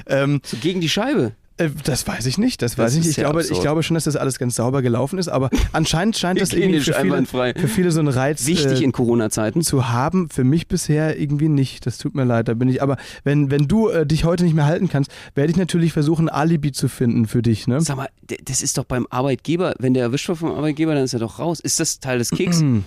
Ähm, 0.06 0.40
So 0.44 0.56
gegen 0.56 0.80
die 0.80 0.88
Scheibe. 0.88 1.32
Äh, 1.58 1.70
Das 1.84 2.06
weiß 2.06 2.26
ich 2.26 2.38
nicht, 2.38 2.62
das 2.62 2.72
Das 2.72 2.78
weiß 2.78 2.94
ich 2.94 3.00
nicht. 3.00 3.10
Ich 3.10 3.16
glaube, 3.16 3.42
ich 3.42 3.60
glaube 3.60 3.82
schon, 3.82 3.94
dass 3.94 4.04
das 4.04 4.16
alles 4.16 4.38
ganz 4.38 4.56
sauber 4.56 4.82
gelaufen 4.82 5.18
ist, 5.18 5.28
aber 5.28 5.50
anscheinend 5.72 6.16
scheint 6.16 6.40
das 6.40 6.52
irgendwie 6.52 6.80
für 6.80 6.94
viele, 6.94 7.26
für 7.54 7.68
viele 7.68 7.90
so 7.90 8.00
ein 8.00 8.08
Reiz 8.08 8.46
Wichtig 8.46 8.80
äh, 8.80 8.84
in 8.84 8.92
Corona-Zeiten. 8.92 9.62
zu 9.62 9.88
haben. 9.88 10.28
Für 10.30 10.44
mich 10.44 10.68
bisher 10.68 11.18
irgendwie 11.18 11.48
nicht. 11.48 11.86
Das 11.86 11.98
tut 11.98 12.14
mir 12.14 12.24
leid, 12.24 12.48
da 12.48 12.54
bin 12.54 12.68
ich. 12.68 12.82
Aber 12.82 12.96
wenn, 13.24 13.50
wenn 13.50 13.68
du 13.68 13.88
äh, 13.88 14.06
dich 14.06 14.24
heute 14.24 14.44
nicht 14.44 14.54
mehr 14.54 14.66
halten 14.66 14.88
kannst, 14.88 15.10
werde 15.34 15.50
ich 15.50 15.56
natürlich 15.56 15.92
versuchen, 15.92 16.28
ein 16.28 16.34
Alibi 16.34 16.72
zu 16.72 16.88
finden 16.88 17.26
für 17.26 17.42
dich. 17.42 17.66
Ne? 17.66 17.80
Sag 17.80 17.96
mal, 17.96 18.08
das 18.44 18.62
ist 18.62 18.78
doch 18.78 18.84
beim 18.84 19.06
Arbeitgeber, 19.10 19.74
wenn 19.78 19.94
der 19.94 20.04
erwischt 20.04 20.28
wird 20.28 20.38
vom 20.38 20.52
Arbeitgeber, 20.52 20.94
dann 20.94 21.04
ist 21.04 21.12
er 21.14 21.20
doch 21.20 21.38
raus. 21.38 21.60
Ist 21.60 21.80
das 21.80 22.00
Teil 22.00 22.18
des 22.18 22.30
Kicks? 22.30 22.60
Hm, 22.60 22.84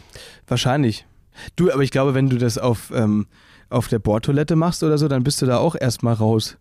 wahrscheinlich. 0.47 1.05
Du, 1.55 1.71
aber 1.71 1.83
ich 1.83 1.91
glaube, 1.91 2.13
wenn 2.13 2.29
du 2.29 2.37
das 2.37 2.57
auf, 2.57 2.91
ähm, 2.93 3.27
auf 3.69 3.87
der 3.87 3.99
Bordtoilette 3.99 4.55
machst 4.55 4.83
oder 4.83 4.97
so, 4.97 5.07
dann 5.07 5.23
bist 5.23 5.41
du 5.41 5.45
da 5.45 5.57
auch 5.57 5.75
erstmal 5.79 6.13
raus. 6.13 6.57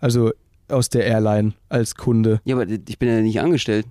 Also 0.00 0.32
aus 0.70 0.88
der 0.88 1.04
Airline 1.06 1.52
als 1.68 1.94
Kunde. 1.94 2.40
Ja, 2.44 2.56
aber 2.56 2.66
ich 2.68 2.98
bin 2.98 3.08
ja 3.08 3.20
nicht 3.20 3.40
angestellt. 3.40 3.86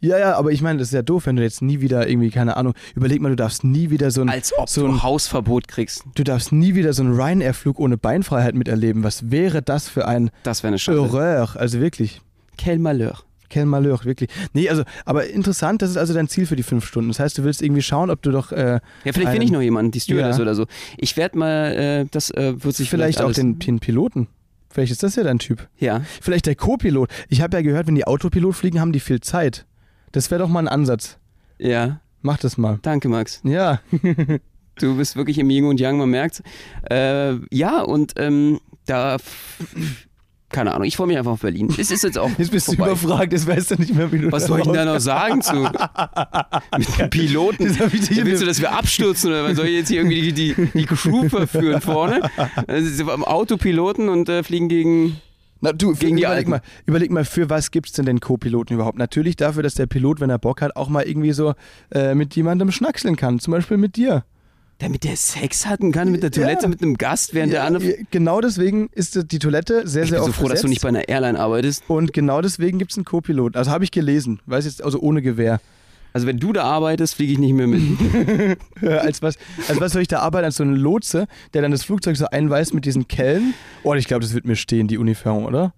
Ja, 0.00 0.18
ja, 0.18 0.36
aber 0.36 0.50
ich 0.52 0.60
meine, 0.60 0.78
das 0.78 0.88
ist 0.88 0.94
ja 0.94 1.02
doof, 1.02 1.26
wenn 1.26 1.36
du 1.36 1.42
jetzt 1.42 1.62
nie 1.62 1.80
wieder 1.80 2.08
irgendwie, 2.08 2.30
keine 2.30 2.56
Ahnung, 2.56 2.74
überleg 2.94 3.20
mal, 3.20 3.30
du 3.30 3.36
darfst 3.36 3.64
nie 3.64 3.90
wieder 3.90 4.10
so 4.10 4.20
ein, 4.22 4.28
Als 4.28 4.56
ob 4.56 4.68
so 4.68 4.82
du 4.82 4.88
ein 4.92 5.02
Hausverbot 5.02 5.66
kriegst. 5.68 6.04
du 6.14 6.24
darfst 6.24 6.52
nie 6.52 6.74
wieder 6.74 6.92
so 6.92 7.02
einen 7.02 7.14
Ryanair-Flug 7.14 7.78
ohne 7.80 7.96
Beinfreiheit 7.96 8.54
miterleben. 8.54 9.02
Was 9.02 9.30
wäre 9.30 9.62
das 9.62 9.88
für 9.88 10.06
ein 10.06 10.30
Das 10.42 10.62
wäre 10.62 10.68
eine 10.68 10.78
Schande. 10.78 11.00
Horreur? 11.02 11.50
Also 11.56 11.80
wirklich. 11.80 12.20
Quel 12.58 12.78
Malheur. 12.78 13.18
Quel 13.50 13.64
Malheur, 13.64 14.04
wirklich. 14.04 14.28
Nee, 14.52 14.68
also, 14.68 14.82
aber 15.06 15.26
interessant, 15.28 15.80
das 15.80 15.90
ist 15.90 15.96
also 15.96 16.12
dein 16.12 16.28
Ziel 16.28 16.44
für 16.44 16.56
die 16.56 16.62
fünf 16.62 16.84
Stunden. 16.84 17.08
Das 17.08 17.18
heißt, 17.18 17.38
du 17.38 17.44
willst 17.44 17.62
irgendwie 17.62 17.80
schauen, 17.82 18.10
ob 18.10 18.20
du 18.20 18.30
doch 18.30 18.52
äh, 18.52 18.80
Ja, 19.04 19.12
vielleicht 19.12 19.30
finde 19.30 19.44
ich 19.46 19.52
noch 19.52 19.62
jemanden, 19.62 19.90
die 19.90 20.00
Stewardess 20.00 20.36
Ja. 20.36 20.42
oder 20.42 20.54
so. 20.54 20.66
Ich 20.98 21.16
werde 21.16 21.38
mal, 21.38 21.72
äh, 21.72 22.06
das 22.10 22.30
äh, 22.30 22.62
wird 22.62 22.76
sich 22.76 22.90
vielleicht, 22.90 23.18
vielleicht, 23.18 23.30
auch 23.30 23.34
den, 23.34 23.58
den 23.58 23.78
Piloten. 23.78 24.28
Vielleicht 24.70 24.92
ist 24.92 25.02
das 25.02 25.16
ja 25.16 25.22
dein 25.22 25.38
Typ. 25.38 25.68
Ja, 25.78 26.02
Vielleicht 26.20 26.46
der 26.46 26.54
Co-Pilot. 26.54 27.10
Ich 27.28 27.40
habe 27.40 27.56
ja 27.56 27.62
gehört, 27.62 27.86
wenn 27.86 27.94
die 27.94 28.06
Autopilot 28.06 28.54
fliegen, 28.54 28.80
haben 28.80 28.92
die 28.92 29.00
viel 29.00 29.20
Zeit. 29.20 29.66
Das 30.12 30.30
wäre 30.30 30.40
doch 30.40 30.48
mal 30.48 30.60
ein 30.60 30.68
Ansatz. 30.68 31.18
ja. 31.58 32.00
Mach 32.20 32.36
das 32.36 32.58
mal. 32.58 32.80
Danke, 32.82 33.08
Max. 33.08 33.40
Ja. 33.44 33.80
Du 34.80 34.96
bist 34.96 35.14
wirklich 35.14 35.38
im 35.38 35.48
Yin 35.50 35.66
und 35.66 35.78
Yang, 35.78 35.98
man 35.98 36.10
merkt. 36.10 36.42
Äh, 36.90 37.34
ja, 37.54 37.80
und 37.80 38.14
ähm, 38.16 38.58
da 38.86 39.18
keine 40.50 40.72
Ahnung, 40.72 40.84
ich 40.86 40.96
freue 40.96 41.08
mich 41.08 41.18
einfach 41.18 41.32
auf 41.32 41.40
Berlin. 41.40 41.68
Es 41.78 41.90
ist 41.90 42.04
jetzt 42.04 42.18
auch. 42.18 42.30
Jetzt 42.38 42.50
bist 42.50 42.66
vorbei. 42.66 42.84
du 42.84 42.90
überfragt, 42.92 43.32
jetzt 43.32 43.46
weißt 43.46 43.72
du 43.72 43.74
nicht 43.76 43.94
mehr, 43.94 44.10
wie 44.10 44.18
du 44.18 44.32
Was 44.32 44.46
soll 44.46 44.60
ich 44.60 44.64
denn 44.64 44.74
da 44.74 44.84
noch 44.86 44.98
sagen 44.98 45.42
zu 45.42 45.54
mit 46.76 46.98
dem 46.98 47.10
Piloten? 47.10 47.78
Willst 47.78 48.42
du, 48.42 48.46
dass 48.46 48.60
wir 48.60 48.72
abstürzen 48.72 49.30
oder 49.30 49.54
soll 49.54 49.66
ich 49.66 49.76
jetzt 49.76 49.88
hier 49.88 49.98
irgendwie 49.98 50.32
die, 50.32 50.54
die, 50.54 50.66
die 50.72 50.86
Crew 50.86 51.28
verführen 51.28 51.80
vorne? 51.80 52.22
Also, 52.66 53.10
am 53.10 53.24
Autopiloten 53.24 54.08
und 54.08 54.28
äh, 54.28 54.42
fliegen 54.42 54.68
gegen. 54.68 55.20
Na, 55.60 55.72
du, 55.72 55.94
für, 55.94 56.06
Gegen 56.06 56.16
die 56.16 56.22
überleg, 56.22 56.38
Alten. 56.38 56.50
mal, 56.50 56.60
überleg 56.86 57.10
mal, 57.10 57.24
für 57.24 57.50
was 57.50 57.72
gibt 57.72 57.88
es 57.88 57.92
denn 57.92 58.06
den 58.06 58.20
Co-Piloten 58.20 58.74
überhaupt? 58.74 58.96
Natürlich 58.96 59.34
dafür, 59.34 59.64
dass 59.64 59.74
der 59.74 59.86
Pilot, 59.86 60.20
wenn 60.20 60.30
er 60.30 60.38
Bock 60.38 60.62
hat, 60.62 60.76
auch 60.76 60.88
mal 60.88 61.02
irgendwie 61.02 61.32
so 61.32 61.54
äh, 61.90 62.14
mit 62.14 62.36
jemandem 62.36 62.70
schnackseln 62.70 63.16
kann. 63.16 63.40
Zum 63.40 63.52
Beispiel 63.52 63.76
mit 63.76 63.96
dir. 63.96 64.24
Damit 64.80 65.02
der 65.02 65.16
Sex 65.16 65.66
hatten 65.66 65.90
kann 65.90 66.12
mit 66.12 66.22
der 66.22 66.30
Toilette, 66.30 66.62
Ja. 66.62 66.68
mit 66.68 66.80
einem 66.82 66.96
Gast, 66.96 67.34
während 67.34 67.52
der 67.52 67.64
andere. 67.64 67.84
Ja, 67.84 67.96
genau 68.12 68.40
deswegen 68.40 68.88
ist 68.92 69.30
die 69.32 69.38
Toilette 69.40 69.88
sehr, 69.88 70.04
Ich 70.04 70.10
sehr 70.10 70.18
bin 70.20 70.24
so 70.26 70.30
oft 70.30 70.38
froh, 70.38 70.48
dass 70.48 70.60
du 70.60 70.68
besetzt. 70.68 70.68
nicht 70.68 70.82
bei 70.82 70.88
einer 70.88 71.08
Airline 71.08 71.38
arbeitest. 71.38 71.82
Und 71.88 72.12
genau 72.12 72.40
deswegen 72.42 72.78
gibt 72.78 72.92
es 72.92 72.96
einen 72.96 73.04
Co-Piloten. 73.04 73.56
Also 73.58 73.70
habe 73.72 73.82
ich 73.82 73.90
gelesen. 73.90 74.40
Weiß 74.46 74.66
jetzt, 74.66 74.82
also 74.84 75.00
ohne 75.00 75.20
Gewehr. 75.20 75.60
Also 76.12 76.26
wenn 76.26 76.38
du 76.38 76.52
da 76.52 76.62
arbeitest, 76.62 77.16
fliege 77.16 77.32
ich 77.32 77.38
nicht 77.38 77.52
mehr 77.54 77.66
mit. 77.66 77.82
Als, 78.82 79.20
was, 79.20 79.36
als 79.68 79.78
was 79.80 79.92
soll 79.92 80.02
ich 80.02 80.08
da 80.08 80.20
arbeiten? 80.20 80.46
Als 80.46 80.56
so 80.56 80.64
ein 80.64 80.74
Lotse, 80.74 81.26
der 81.54 81.62
dann 81.62 81.70
das 81.70 81.82
Flugzeug 81.84 82.16
so 82.16 82.26
einweist 82.26 82.72
mit 82.72 82.84
diesen 82.86 83.08
Kellen? 83.08 83.54
Oh, 83.82 83.94
ich 83.94 84.06
glaube, 84.06 84.22
das 84.22 84.32
wird 84.32 84.46
mir 84.46 84.56
stehen, 84.56 84.88
die 84.88 84.96
Uniform, 84.98 85.44
oder? 85.44 85.74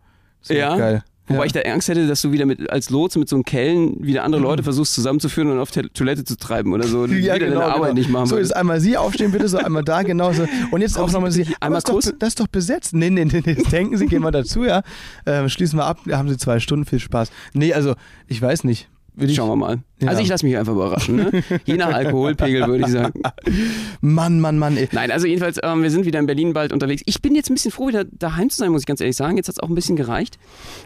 Ja. 0.48 0.76
Geil. 0.76 1.02
Wobei 1.30 1.42
ja. 1.42 1.44
ich 1.46 1.52
da 1.52 1.60
Angst 1.60 1.88
hätte, 1.88 2.08
dass 2.08 2.20
du 2.22 2.32
wieder 2.32 2.44
mit, 2.44 2.68
als 2.70 2.90
Lotse 2.90 3.18
mit 3.20 3.28
so 3.28 3.36
einem 3.36 3.44
Kellen 3.44 3.94
wieder 4.04 4.24
andere 4.24 4.42
Leute 4.42 4.64
versuchst 4.64 4.94
zusammenzuführen 4.94 5.48
und 5.50 5.60
auf 5.60 5.70
Toilette 5.70 6.24
zu 6.24 6.36
treiben 6.36 6.72
oder 6.72 6.84
so. 6.88 7.00
und 7.04 7.12
wieder 7.14 7.38
deine 7.38 7.62
Arbeit 7.62 7.94
nicht 7.94 8.10
machen 8.10 8.24
genau. 8.24 8.36
So, 8.36 8.38
jetzt 8.38 8.54
einmal 8.54 8.80
Sie 8.80 8.96
aufstehen, 8.96 9.30
bitte, 9.30 9.48
so 9.48 9.58
einmal 9.58 9.84
da, 9.84 10.02
genau 10.02 10.32
so. 10.32 10.46
Und 10.72 10.80
jetzt 10.80 10.98
auch 10.98 11.10
nochmal 11.10 11.30
Sie 11.30 11.46
einmal 11.60 11.80
das, 11.80 11.84
ist 11.84 11.88
doch, 11.88 11.94
Kuss? 11.94 12.04
be- 12.06 12.16
das 12.18 12.28
ist 12.30 12.40
doch 12.40 12.48
besetzt. 12.48 12.94
Nee, 12.94 13.10
nee, 13.10 13.24
nee, 13.24 13.42
nee. 13.44 13.54
Denken 13.54 13.96
Sie, 13.96 14.06
gehen 14.06 14.22
wir 14.22 14.32
dazu, 14.32 14.64
ja. 14.64 14.82
Ähm, 15.24 15.48
schließen 15.48 15.78
wir 15.78 15.84
ab, 15.86 16.00
haben 16.10 16.28
Sie 16.28 16.36
zwei 16.36 16.58
Stunden, 16.58 16.84
viel 16.84 16.98
Spaß. 16.98 17.30
Nee, 17.52 17.72
also, 17.72 17.94
ich 18.26 18.42
weiß 18.42 18.64
nicht. 18.64 18.89
Ich, 19.16 19.34
Schauen 19.34 19.48
wir 19.48 19.56
mal. 19.56 19.78
Ja. 20.00 20.08
Also 20.08 20.22
ich 20.22 20.28
lasse 20.28 20.46
mich 20.46 20.56
einfach 20.56 20.72
überraschen. 20.72 21.16
Ne? 21.16 21.42
Je 21.64 21.76
nach 21.76 21.92
Alkoholpegel 21.92 22.66
würde 22.66 22.84
ich 22.84 22.90
sagen. 22.90 23.20
Mann, 24.00 24.40
Mann, 24.40 24.58
Mann, 24.58 24.76
ey. 24.76 24.88
Nein, 24.92 25.10
also 25.10 25.26
jedenfalls, 25.26 25.58
ähm, 25.62 25.82
wir 25.82 25.90
sind 25.90 26.06
wieder 26.06 26.18
in 26.18 26.26
Berlin 26.26 26.52
bald 26.52 26.72
unterwegs. 26.72 27.02
Ich 27.06 27.20
bin 27.20 27.34
jetzt 27.34 27.50
ein 27.50 27.54
bisschen 27.54 27.70
froh, 27.70 27.88
wieder 27.88 28.04
daheim 28.04 28.48
zu 28.50 28.58
sein, 28.58 28.70
muss 28.70 28.82
ich 28.82 28.86
ganz 28.86 29.00
ehrlich 29.00 29.16
sagen. 29.16 29.36
Jetzt 29.36 29.48
hat 29.48 29.56
es 29.56 29.60
auch 29.60 29.68
ein 29.68 29.74
bisschen 29.74 29.96
gereicht. 29.96 30.38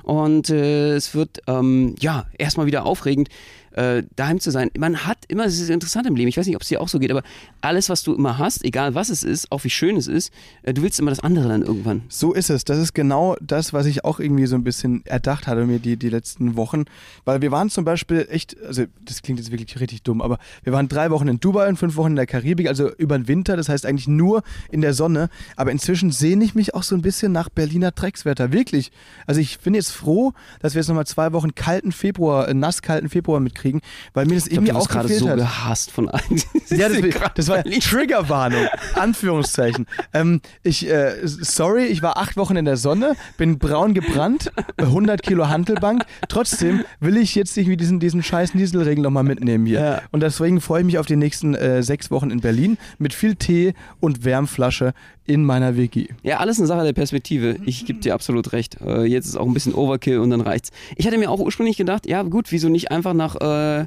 Und 0.02 0.50
äh, 0.50 0.94
es 0.94 1.14
wird, 1.14 1.40
ähm, 1.46 1.94
ja, 2.00 2.26
erstmal 2.38 2.66
wieder 2.66 2.84
aufregend, 2.86 3.28
äh, 3.74 4.02
daheim 4.16 4.40
zu 4.40 4.50
sein. 4.50 4.70
Man 4.76 5.06
hat 5.06 5.18
immer, 5.28 5.44
es 5.44 5.60
ist 5.60 5.70
interessant 5.70 6.06
im 6.06 6.16
Leben, 6.16 6.28
ich 6.28 6.36
weiß 6.36 6.46
nicht, 6.46 6.56
ob 6.56 6.62
es 6.62 6.68
dir 6.68 6.80
auch 6.80 6.88
so 6.88 6.98
geht, 6.98 7.10
aber 7.10 7.22
alles, 7.60 7.88
was 7.88 8.02
du 8.02 8.14
immer 8.14 8.38
hast, 8.38 8.64
egal 8.64 8.94
was 8.94 9.08
es 9.10 9.22
ist, 9.22 9.50
auch 9.52 9.64
wie 9.64 9.70
schön 9.70 9.96
es 9.96 10.06
ist, 10.06 10.32
äh, 10.62 10.72
du 10.72 10.82
willst 10.82 10.98
immer 11.00 11.10
das 11.10 11.20
andere 11.20 11.48
dann 11.48 11.62
irgendwann. 11.62 12.02
So 12.08 12.32
ist 12.32 12.50
es. 12.50 12.64
Das 12.64 12.78
ist 12.78 12.94
genau 12.94 13.36
das, 13.40 13.72
was 13.72 13.86
ich 13.86 14.04
auch 14.04 14.20
irgendwie 14.20 14.46
so 14.46 14.56
ein 14.56 14.64
bisschen 14.64 15.04
erdacht 15.06 15.46
hatte 15.46 15.66
mir 15.66 15.78
die, 15.78 15.96
die 15.96 16.08
letzten 16.08 16.56
Wochen. 16.56 16.84
Weil 17.24 17.42
wir 17.42 17.50
waren 17.50 17.70
zum 17.70 17.84
Beispiel 17.84 18.26
echt, 18.30 18.56
also 18.62 18.84
das 19.04 19.22
klingt 19.22 19.38
jetzt 19.38 19.50
wirklich 19.50 19.80
richtig 19.80 20.02
dumm, 20.02 20.22
aber 20.22 20.38
wir 20.62 20.72
waren 20.72 20.88
drei 20.88 21.10
Wochen 21.10 21.28
in 21.28 21.40
Dubai 21.40 21.68
und 21.68 21.76
fünf 21.76 21.96
Wochen 21.96 22.10
in 22.10 22.16
der 22.16 22.26
Karibik, 22.26 22.68
also 22.68 22.92
über 22.94 23.18
den 23.18 23.28
Winter, 23.28 23.56
das 23.56 23.68
heißt 23.68 23.86
eigentlich 23.86 24.08
nur 24.08 24.42
in 24.70 24.80
der 24.80 24.94
Sonne. 24.94 25.28
Aber 25.56 25.70
inzwischen 25.70 26.10
sehne 26.10 26.44
ich 26.44 26.54
mich 26.54 26.74
auch 26.74 26.82
so 26.82 26.94
ein 26.94 27.02
bisschen 27.02 27.32
nach 27.32 27.48
Berliner 27.48 27.90
Dreckswetter, 27.90 28.52
wirklich. 28.52 28.92
Also 29.26 29.40
ich 29.40 29.58
bin 29.60 29.74
jetzt 29.74 29.90
froh, 29.90 30.32
dass 30.60 30.74
wir 30.74 30.80
jetzt 30.80 30.88
nochmal 30.88 31.06
zwei 31.06 31.32
Wochen 31.32 31.54
kalten 31.54 31.92
Februar, 31.92 32.48
äh, 32.48 32.54
nasskalten 32.54 33.08
Februar 33.08 33.40
mitkriegen, 33.40 33.63
weil 34.12 34.26
mir 34.26 34.34
das 34.34 34.46
Ich 34.46 34.54
irgendwie 34.54 34.72
auch 34.72 34.88
gerade 34.88 35.08
so 35.08 35.28
hat. 35.28 35.36
gehasst 35.36 35.90
von 35.90 36.08
allen. 36.08 36.42
Ja, 36.70 36.88
das, 36.88 36.98
das 37.34 37.48
war. 37.48 37.64
Triggerwarnung, 37.64 38.66
Anführungszeichen. 38.94 39.86
ähm, 40.12 40.40
ich, 40.62 40.88
äh, 40.88 41.14
sorry, 41.24 41.84
ich 41.84 42.02
war 42.02 42.16
acht 42.16 42.36
Wochen 42.36 42.56
in 42.56 42.64
der 42.64 42.76
Sonne, 42.76 43.14
bin 43.36 43.58
braun 43.58 43.94
gebrannt, 43.94 44.52
100 44.76 45.22
Kilo 45.22 45.48
Hantelbank. 45.48 46.04
Trotzdem 46.28 46.84
will 47.00 47.16
ich 47.16 47.34
jetzt 47.34 47.56
irgendwie 47.56 47.76
diesen, 47.76 48.00
diesen 48.00 48.22
scheiß 48.22 48.54
Nieselregen 48.54 49.02
nochmal 49.02 49.24
mitnehmen 49.24 49.66
hier. 49.66 49.80
Ja. 49.80 50.02
Und 50.10 50.22
deswegen 50.22 50.60
freue 50.60 50.80
ich 50.80 50.86
mich 50.86 50.98
auf 50.98 51.06
die 51.06 51.16
nächsten 51.16 51.54
äh, 51.54 51.82
sechs 51.82 52.10
Wochen 52.10 52.30
in 52.30 52.40
Berlin 52.40 52.78
mit 52.98 53.14
viel 53.14 53.36
Tee 53.36 53.74
und 54.00 54.24
Wärmflasche 54.24 54.94
in 55.26 55.44
meiner 55.44 55.76
WG. 55.76 56.08
Ja, 56.22 56.38
alles 56.38 56.58
eine 56.58 56.66
Sache 56.66 56.84
der 56.84 56.92
Perspektive. 56.92 57.56
Ich 57.64 57.86
gebe 57.86 58.00
dir 58.00 58.14
absolut 58.14 58.52
recht. 58.52 58.80
Äh, 58.80 59.04
jetzt 59.04 59.26
ist 59.26 59.36
auch 59.36 59.46
ein 59.46 59.54
bisschen 59.54 59.74
Overkill 59.74 60.18
und 60.18 60.30
dann 60.30 60.40
reicht's. 60.40 60.70
Ich 60.96 61.06
hatte 61.06 61.18
mir 61.18 61.30
auch 61.30 61.40
ursprünglich 61.40 61.76
gedacht, 61.76 62.06
ja 62.06 62.22
gut, 62.22 62.52
wieso 62.52 62.68
nicht 62.68 62.90
einfach 62.90 63.14
nach 63.14 63.36
äh, 63.36 63.86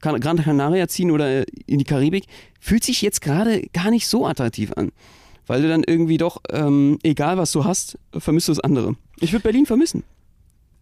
Gran 0.00 0.20
Canaria 0.20 0.88
ziehen 0.88 1.10
oder 1.10 1.40
äh, 1.40 1.46
in 1.66 1.78
die 1.78 1.84
Karibik? 1.84 2.24
Fühlt 2.58 2.84
sich 2.84 3.02
jetzt 3.02 3.20
gerade 3.20 3.62
gar 3.72 3.90
nicht 3.90 4.06
so 4.06 4.26
attraktiv 4.26 4.72
an. 4.72 4.92
Weil 5.46 5.62
du 5.62 5.68
dann 5.68 5.82
irgendwie 5.84 6.16
doch, 6.16 6.40
ähm, 6.50 6.98
egal 7.02 7.36
was 7.36 7.52
du 7.52 7.64
hast, 7.64 7.98
vermisst 8.16 8.48
du 8.48 8.52
das 8.52 8.60
andere. 8.60 8.94
Ich 9.18 9.32
würde 9.32 9.42
Berlin 9.42 9.66
vermissen. 9.66 10.04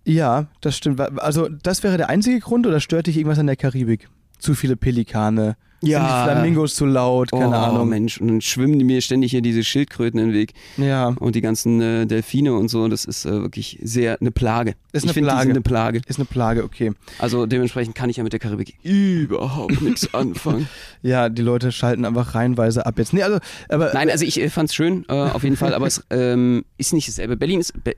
Ja, 0.05 0.47
das 0.61 0.77
stimmt. 0.77 1.01
Also 1.01 1.49
das 1.49 1.83
wäre 1.83 1.97
der 1.97 2.09
einzige 2.09 2.39
Grund 2.41 2.67
oder 2.67 2.81
stört 2.81 3.07
dich 3.07 3.17
irgendwas 3.17 3.39
an 3.39 3.47
der 3.47 3.57
Karibik? 3.57 4.09
Zu 4.39 4.55
viele 4.55 4.77
Pelikane? 4.77 5.57
Ja. 5.81 5.99
Sind 6.01 6.09
die 6.09 6.33
Flamingos 6.33 6.75
zu 6.75 6.87
laut? 6.87 7.31
Keine 7.31 7.49
oh, 7.49 7.53
Ahnung. 7.53 7.89
Mensch, 7.89 8.21
und 8.21 8.29
dann 8.29 8.41
schwimmen 8.41 8.79
mir 8.79 9.01
ständig 9.01 9.31
hier 9.31 9.43
diese 9.43 9.63
Schildkröten 9.63 10.19
in 10.19 10.29
den 10.29 10.35
Weg 10.35 10.53
Ja. 10.77 11.09
und 11.19 11.37
die 11.37 11.41
ganzen 11.41 11.81
äh, 11.81 12.07
Delfine 12.07 12.55
und 12.55 12.69
so. 12.69 12.89
Das 12.89 13.05
ist 13.05 13.25
äh, 13.25 13.31
wirklich 13.31 13.79
sehr 13.83 14.21
eine 14.21 14.31
Plage. 14.31 14.75
Ist 14.93 15.05
ich 15.05 15.05
eine 15.05 15.15
finde, 15.15 15.29
die 15.29 15.35
Plage. 15.35 15.43
sind 15.43 15.51
eine 15.53 15.61
Plage. 15.63 16.01
Ist 16.07 16.19
eine 16.19 16.25
Plage, 16.25 16.65
okay. 16.65 16.93
Also 17.19 17.47
dementsprechend 17.47 17.95
kann 17.95 18.11
ich 18.11 18.17
ja 18.17 18.25
mit 18.25 18.33
der 18.33 18.41
Karibik 18.41 18.77
überhaupt 18.83 19.81
nichts 19.81 20.13
anfangen. 20.15 20.69
Ja, 21.03 21.29
die 21.29 21.43
Leute 21.43 21.71
schalten 21.71 22.05
einfach 22.05 22.35
reihenweise 22.35 22.85
ab 22.87 22.99
jetzt. 22.99 23.13
Nee, 23.13 23.23
also, 23.23 23.39
aber 23.69 23.93
Nein, 23.95 24.11
also 24.11 24.25
ich 24.25 24.41
äh, 24.41 24.51
fand's 24.51 24.75
schön, 24.75 25.05
äh, 25.09 25.13
auf 25.13 25.45
jeden 25.45 25.57
Fall, 25.57 25.75
aber 25.75 25.87
es 25.87 26.05
ähm, 26.11 26.65
ist 26.77 26.93
nicht 26.93 27.09
dasselbe. 27.09 27.37
Berlin 27.37 27.61
ist. 27.61 27.73
Be 27.85 27.95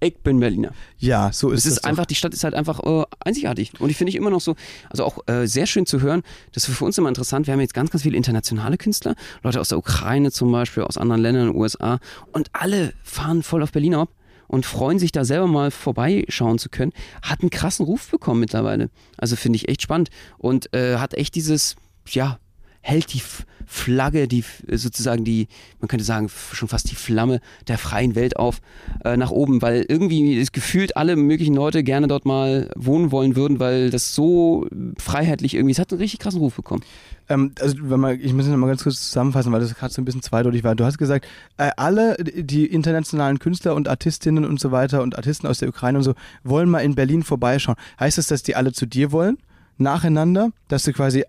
ich 0.00 0.18
bin 0.18 0.40
Berliner. 0.40 0.72
ja, 0.98 1.30
so 1.32 1.50
ist 1.50 1.60
Es 1.60 1.66
es. 1.66 1.72
ist 1.78 1.84
einfach, 1.84 2.06
die 2.06 2.14
Stadt 2.14 2.32
ist 2.34 2.42
halt 2.44 2.54
einfach 2.54 2.80
äh, 2.80 3.04
einzigartig. 3.20 3.72
Und 3.78 3.90
ich 3.90 3.96
finde 3.96 4.10
ich 4.10 4.16
immer 4.16 4.30
noch 4.30 4.40
so, 4.40 4.56
also 4.88 5.04
auch 5.04 5.18
äh, 5.28 5.46
sehr 5.46 5.66
schön 5.66 5.86
zu 5.86 6.00
hören. 6.00 6.22
Das 6.52 6.66
ist 6.68 6.74
für 6.76 6.84
uns 6.84 6.96
immer 6.98 7.08
interessant. 7.08 7.46
Wir 7.46 7.52
haben 7.52 7.60
jetzt 7.60 7.74
ganz, 7.74 7.90
ganz 7.90 8.02
viele 8.02 8.16
internationale 8.16 8.78
Künstler, 8.78 9.14
Leute 9.42 9.60
aus 9.60 9.68
der 9.68 9.78
Ukraine 9.78 10.30
zum 10.32 10.50
Beispiel, 10.52 10.82
aus 10.84 10.96
anderen 10.96 11.20
Ländern, 11.22 11.54
USA. 11.54 11.98
Und 12.32 12.48
alle 12.52 12.92
fahren 13.02 13.42
voll 13.42 13.62
auf 13.62 13.72
Berlin 13.72 13.94
ab 13.94 14.10
und 14.48 14.66
freuen 14.66 14.98
sich 14.98 15.12
da 15.12 15.24
selber 15.24 15.46
mal 15.46 15.70
vorbeischauen 15.70 16.58
zu 16.58 16.70
können. 16.70 16.92
Hat 17.22 17.40
einen 17.40 17.50
krassen 17.50 17.84
Ruf 17.84 18.10
bekommen 18.10 18.40
mittlerweile. 18.40 18.90
Also 19.16 19.36
finde 19.36 19.56
ich 19.56 19.68
echt 19.68 19.82
spannend. 19.82 20.10
Und 20.38 20.74
äh, 20.74 20.96
hat 20.96 21.14
echt 21.14 21.34
dieses, 21.34 21.76
ja, 22.08 22.38
hält 22.82 23.12
die 23.12 23.22
Flagge, 23.66 24.26
die 24.26 24.44
sozusagen 24.68 25.24
die, 25.24 25.46
man 25.80 25.88
könnte 25.88 26.04
sagen, 26.04 26.28
schon 26.28 26.68
fast 26.68 26.90
die 26.90 26.96
Flamme 26.96 27.40
der 27.68 27.78
freien 27.78 28.16
Welt 28.16 28.36
auf 28.36 28.60
äh, 29.04 29.16
nach 29.16 29.30
oben, 29.30 29.62
weil 29.62 29.84
irgendwie 29.88 30.34
ist 30.34 30.52
gefühlt 30.52 30.96
alle 30.96 31.14
möglichen 31.14 31.54
Leute 31.54 31.84
gerne 31.84 32.08
dort 32.08 32.24
mal 32.24 32.70
wohnen 32.74 33.12
wollen 33.12 33.36
würden, 33.36 33.60
weil 33.60 33.90
das 33.90 34.14
so 34.14 34.66
freiheitlich 34.98 35.54
irgendwie, 35.54 35.72
es 35.72 35.78
hat 35.78 35.92
einen 35.92 36.00
richtig 36.00 36.18
krassen 36.18 36.40
Ruf 36.40 36.56
bekommen. 36.56 36.82
Ähm, 37.28 37.52
also, 37.60 37.76
wenn 37.80 38.00
man, 38.00 38.20
ich 38.20 38.32
muss 38.32 38.46
es 38.46 38.50
noch 38.50 38.58
mal 38.58 38.66
ganz 38.66 38.82
kurz 38.82 39.00
zusammenfassen, 39.00 39.52
weil 39.52 39.60
das 39.60 39.74
gerade 39.74 39.94
so 39.94 40.02
ein 40.02 40.04
bisschen 40.04 40.22
zweideutig 40.22 40.64
war. 40.64 40.74
Du 40.74 40.84
hast 40.84 40.98
gesagt, 40.98 41.26
äh, 41.56 41.70
alle 41.76 42.16
die 42.18 42.66
internationalen 42.66 43.38
Künstler 43.38 43.76
und 43.76 43.88
Artistinnen 43.88 44.44
und 44.44 44.58
so 44.58 44.72
weiter 44.72 45.02
und 45.02 45.16
Artisten 45.16 45.46
aus 45.46 45.58
der 45.58 45.68
Ukraine 45.68 45.98
und 45.98 46.04
so 46.04 46.14
wollen 46.42 46.68
mal 46.68 46.80
in 46.80 46.96
Berlin 46.96 47.22
vorbeischauen. 47.22 47.76
Heißt 48.00 48.18
das, 48.18 48.26
dass 48.26 48.42
die 48.42 48.56
alle 48.56 48.72
zu 48.72 48.86
dir 48.86 49.12
wollen? 49.12 49.38
Nacheinander? 49.78 50.50
Dass 50.68 50.82
du 50.82 50.92
quasi 50.92 51.24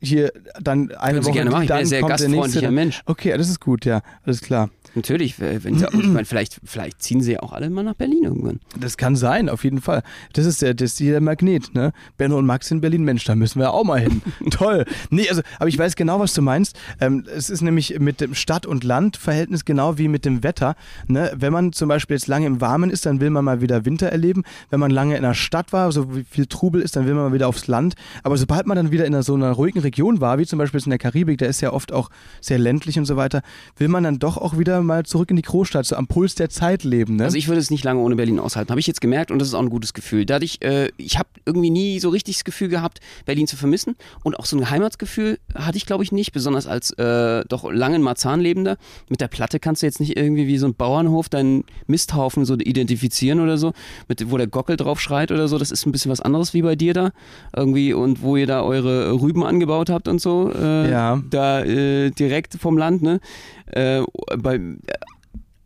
hier 0.00 0.32
dann 0.60 0.90
eine 0.92 1.12
Können 1.12 1.22
Sie 1.22 1.28
Woche 1.28 1.34
gerne 1.34 1.50
machen, 1.50 1.62
ich 1.62 1.68
bin 1.68 1.76
ein 1.76 1.86
sehr 1.86 2.02
gastfreundlicher 2.02 2.70
Mensch. 2.70 3.02
Okay, 3.06 3.36
das 3.36 3.48
ist 3.48 3.60
gut, 3.60 3.84
ja, 3.84 4.02
alles 4.24 4.40
klar. 4.40 4.70
Natürlich, 4.98 5.40
äh, 5.40 5.62
wenn 5.62 5.78
sie, 5.78 5.86
ich 5.86 6.06
meine, 6.06 6.24
vielleicht, 6.24 6.60
vielleicht 6.64 7.00
ziehen 7.02 7.20
sie 7.20 7.32
ja 7.32 7.40
auch 7.40 7.52
alle 7.52 7.70
mal 7.70 7.84
nach 7.84 7.94
Berlin 7.94 8.24
irgendwann. 8.24 8.60
Das 8.78 8.96
kann 8.96 9.14
sein, 9.16 9.48
auf 9.48 9.62
jeden 9.64 9.80
Fall. 9.80 10.02
Das 10.32 10.44
ist 10.44 10.60
der, 10.60 10.74
das 10.74 10.92
ist 10.92 10.98
hier 10.98 11.12
der 11.12 11.20
Magnet, 11.20 11.74
ne? 11.74 11.92
Benno 12.16 12.36
und 12.36 12.46
Max 12.46 12.70
in 12.70 12.80
Berlin, 12.80 13.04
Mensch, 13.04 13.24
da 13.24 13.34
müssen 13.36 13.60
wir 13.60 13.72
auch 13.72 13.84
mal 13.84 14.00
hin. 14.00 14.22
Toll. 14.50 14.84
Nee, 15.10 15.28
also, 15.28 15.42
aber 15.58 15.68
ich 15.68 15.78
weiß 15.78 15.94
genau, 15.94 16.18
was 16.18 16.34
du 16.34 16.42
meinst. 16.42 16.76
Ähm, 17.00 17.24
es 17.32 17.48
ist 17.48 17.60
nämlich 17.60 17.98
mit 18.00 18.20
dem 18.20 18.34
Stadt- 18.34 18.66
und 18.66 18.82
Landverhältnis 18.82 19.64
genau 19.64 19.98
wie 19.98 20.08
mit 20.08 20.24
dem 20.24 20.42
Wetter. 20.42 20.74
Ne? 21.06 21.32
Wenn 21.36 21.52
man 21.52 21.72
zum 21.72 21.88
Beispiel 21.88 22.16
jetzt 22.16 22.26
lange 22.26 22.46
im 22.46 22.60
Warmen 22.60 22.90
ist, 22.90 23.06
dann 23.06 23.20
will 23.20 23.30
man 23.30 23.44
mal 23.44 23.60
wieder 23.60 23.84
Winter 23.84 24.08
erleben. 24.08 24.42
Wenn 24.70 24.80
man 24.80 24.90
lange 24.90 25.16
in 25.16 25.22
der 25.22 25.34
Stadt 25.34 25.72
war, 25.72 25.92
so 25.92 26.16
wie 26.16 26.24
viel 26.24 26.46
Trubel 26.46 26.82
ist, 26.82 26.96
dann 26.96 27.06
will 27.06 27.14
man 27.14 27.24
mal 27.24 27.32
wieder 27.32 27.48
aufs 27.48 27.68
Land. 27.68 27.94
Aber 28.24 28.36
sobald 28.36 28.66
man 28.66 28.76
dann 28.76 28.90
wieder 28.90 29.04
in 29.04 29.22
so 29.22 29.34
einer 29.34 29.52
ruhigen 29.52 29.78
Region 29.78 30.20
war, 30.20 30.38
wie 30.38 30.46
zum 30.46 30.58
Beispiel 30.58 30.78
jetzt 30.80 30.86
in 30.86 30.90
der 30.90 30.98
Karibik, 30.98 31.38
da 31.38 31.46
ist 31.46 31.60
ja 31.60 31.72
oft 31.72 31.92
auch 31.92 32.10
sehr 32.40 32.58
ländlich 32.58 32.98
und 32.98 33.04
so 33.04 33.16
weiter, 33.16 33.42
will 33.76 33.88
man 33.88 34.02
dann 34.04 34.18
doch 34.18 34.36
auch 34.36 34.58
wieder 34.58 34.82
mal 34.88 35.04
zurück 35.06 35.30
in 35.30 35.36
die 35.36 35.42
Großstadt, 35.42 35.86
so 35.86 35.94
am 35.94 36.08
Puls 36.08 36.34
der 36.34 36.50
Zeit 36.50 36.82
leben. 36.82 37.16
Ne? 37.16 37.24
Also 37.24 37.36
ich 37.36 37.46
würde 37.46 37.60
es 37.60 37.70
nicht 37.70 37.84
lange 37.84 38.00
ohne 38.00 38.16
Berlin 38.16 38.40
aushalten, 38.40 38.70
habe 38.70 38.80
ich 38.80 38.86
jetzt 38.86 39.00
gemerkt 39.00 39.30
und 39.30 39.38
das 39.38 39.48
ist 39.48 39.54
auch 39.54 39.62
ein 39.62 39.70
gutes 39.70 39.94
Gefühl. 39.94 40.26
Dadurch, 40.26 40.58
äh, 40.62 40.90
ich 40.96 41.18
habe 41.18 41.28
irgendwie 41.44 41.70
nie 41.70 42.00
so 42.00 42.08
richtig 42.08 42.36
das 42.36 42.44
Gefühl 42.44 42.68
gehabt, 42.68 42.98
Berlin 43.24 43.46
zu 43.46 43.56
vermissen 43.56 43.94
und 44.24 44.38
auch 44.38 44.46
so 44.46 44.56
ein 44.56 44.68
Heimatsgefühl 44.68 45.38
hatte 45.54 45.76
ich 45.76 45.86
glaube 45.86 46.02
ich 46.02 46.10
nicht, 46.12 46.32
besonders 46.32 46.66
als 46.66 46.90
äh, 46.98 47.44
doch 47.48 47.70
lange 47.70 47.96
in 47.96 48.02
Marzahn 48.02 48.40
lebender. 48.40 48.76
Mit 49.08 49.20
der 49.20 49.28
Platte 49.28 49.60
kannst 49.60 49.82
du 49.82 49.86
jetzt 49.86 50.00
nicht 50.00 50.16
irgendwie 50.16 50.46
wie 50.46 50.58
so 50.58 50.66
ein 50.66 50.74
Bauernhof 50.74 51.28
deinen 51.28 51.64
Misthaufen 51.86 52.44
so 52.44 52.54
identifizieren 52.54 53.40
oder 53.40 53.58
so, 53.58 53.72
mit, 54.08 54.30
wo 54.30 54.36
der 54.36 54.46
Gockel 54.46 54.76
drauf 54.76 55.00
schreit 55.00 55.30
oder 55.30 55.48
so. 55.48 55.58
Das 55.58 55.70
ist 55.70 55.86
ein 55.86 55.92
bisschen 55.92 56.10
was 56.10 56.20
anderes 56.20 56.54
wie 56.54 56.62
bei 56.62 56.76
dir 56.76 56.94
da 56.94 57.10
irgendwie 57.54 57.92
und 57.92 58.22
wo 58.22 58.36
ihr 58.36 58.46
da 58.46 58.62
eure 58.62 59.12
Rüben 59.20 59.44
angebaut 59.44 59.90
habt 59.90 60.08
und 60.08 60.20
so. 60.20 60.50
Äh, 60.52 60.90
Ja. 60.90 61.22
Da 61.30 61.62
äh, 61.64 62.10
direkt 62.10 62.54
vom 62.54 62.78
Land, 62.78 63.02
ne? 63.02 63.20
Äh, 63.66 64.02
bei, 64.38 64.58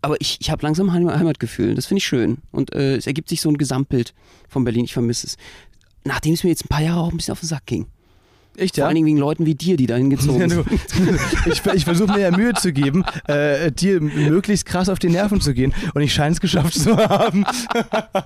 aber 0.03 0.21
ich, 0.21 0.39
ich 0.41 0.51
habe 0.51 0.63
langsam 0.63 0.93
Heim 0.93 1.09
Heimatgefühl. 1.09 1.75
Das 1.75 1.87
finde 1.87 1.99
ich 1.99 2.05
schön. 2.05 2.39
Und 2.51 2.75
äh, 2.75 2.97
es 2.97 3.07
ergibt 3.07 3.29
sich 3.29 3.41
so 3.41 3.49
ein 3.49 3.57
Gesamtbild 3.57 4.15
von 4.49 4.65
Berlin. 4.65 4.85
Ich 4.85 4.93
vermisse 4.93 5.29
es. 5.29 5.37
Nachdem 6.05 6.35
es 6.35 6.43
mir 6.43 6.51
jetzt 6.51 6.65
ein 6.65 6.69
paar 6.69 6.83
Jahre 6.83 7.01
auch 7.01 7.11
ein 7.13 7.17
bisschen 7.17 7.33
auf 7.33 7.41
den 7.41 7.49
Sack 7.49 7.67
ging. 7.67 7.87
Echt, 8.57 8.77
Vor 8.77 8.85
allen 8.85 8.95
Dingen 8.95 9.07
wegen 9.07 9.19
Leuten 9.19 9.47
wie 9.47 9.55
dir, 9.55 9.77
die 9.77 9.87
da 9.87 9.97
hingezogen 9.97 10.41
Ja, 10.43 10.49
sind. 10.49 10.67
ich 11.47 11.63
ich 11.73 11.85
versuche 11.85 12.13
mir 12.13 12.21
ja 12.21 12.37
Mühe 12.37 12.53
zu 12.53 12.73
geben, 12.73 13.05
äh, 13.27 13.73
dir 13.73 14.01
möglichst 14.01 14.67
krass 14.67 14.89
auf 14.89 14.99
die 14.99 15.09
Nerven 15.09 15.41
zu 15.41 15.55
gehen 15.55 15.73
und 15.95 16.03
ich 16.03 16.13
scheine 16.13 16.33
es 16.33 16.41
geschafft 16.41 16.75
zu 16.75 16.97
haben. 16.97 17.45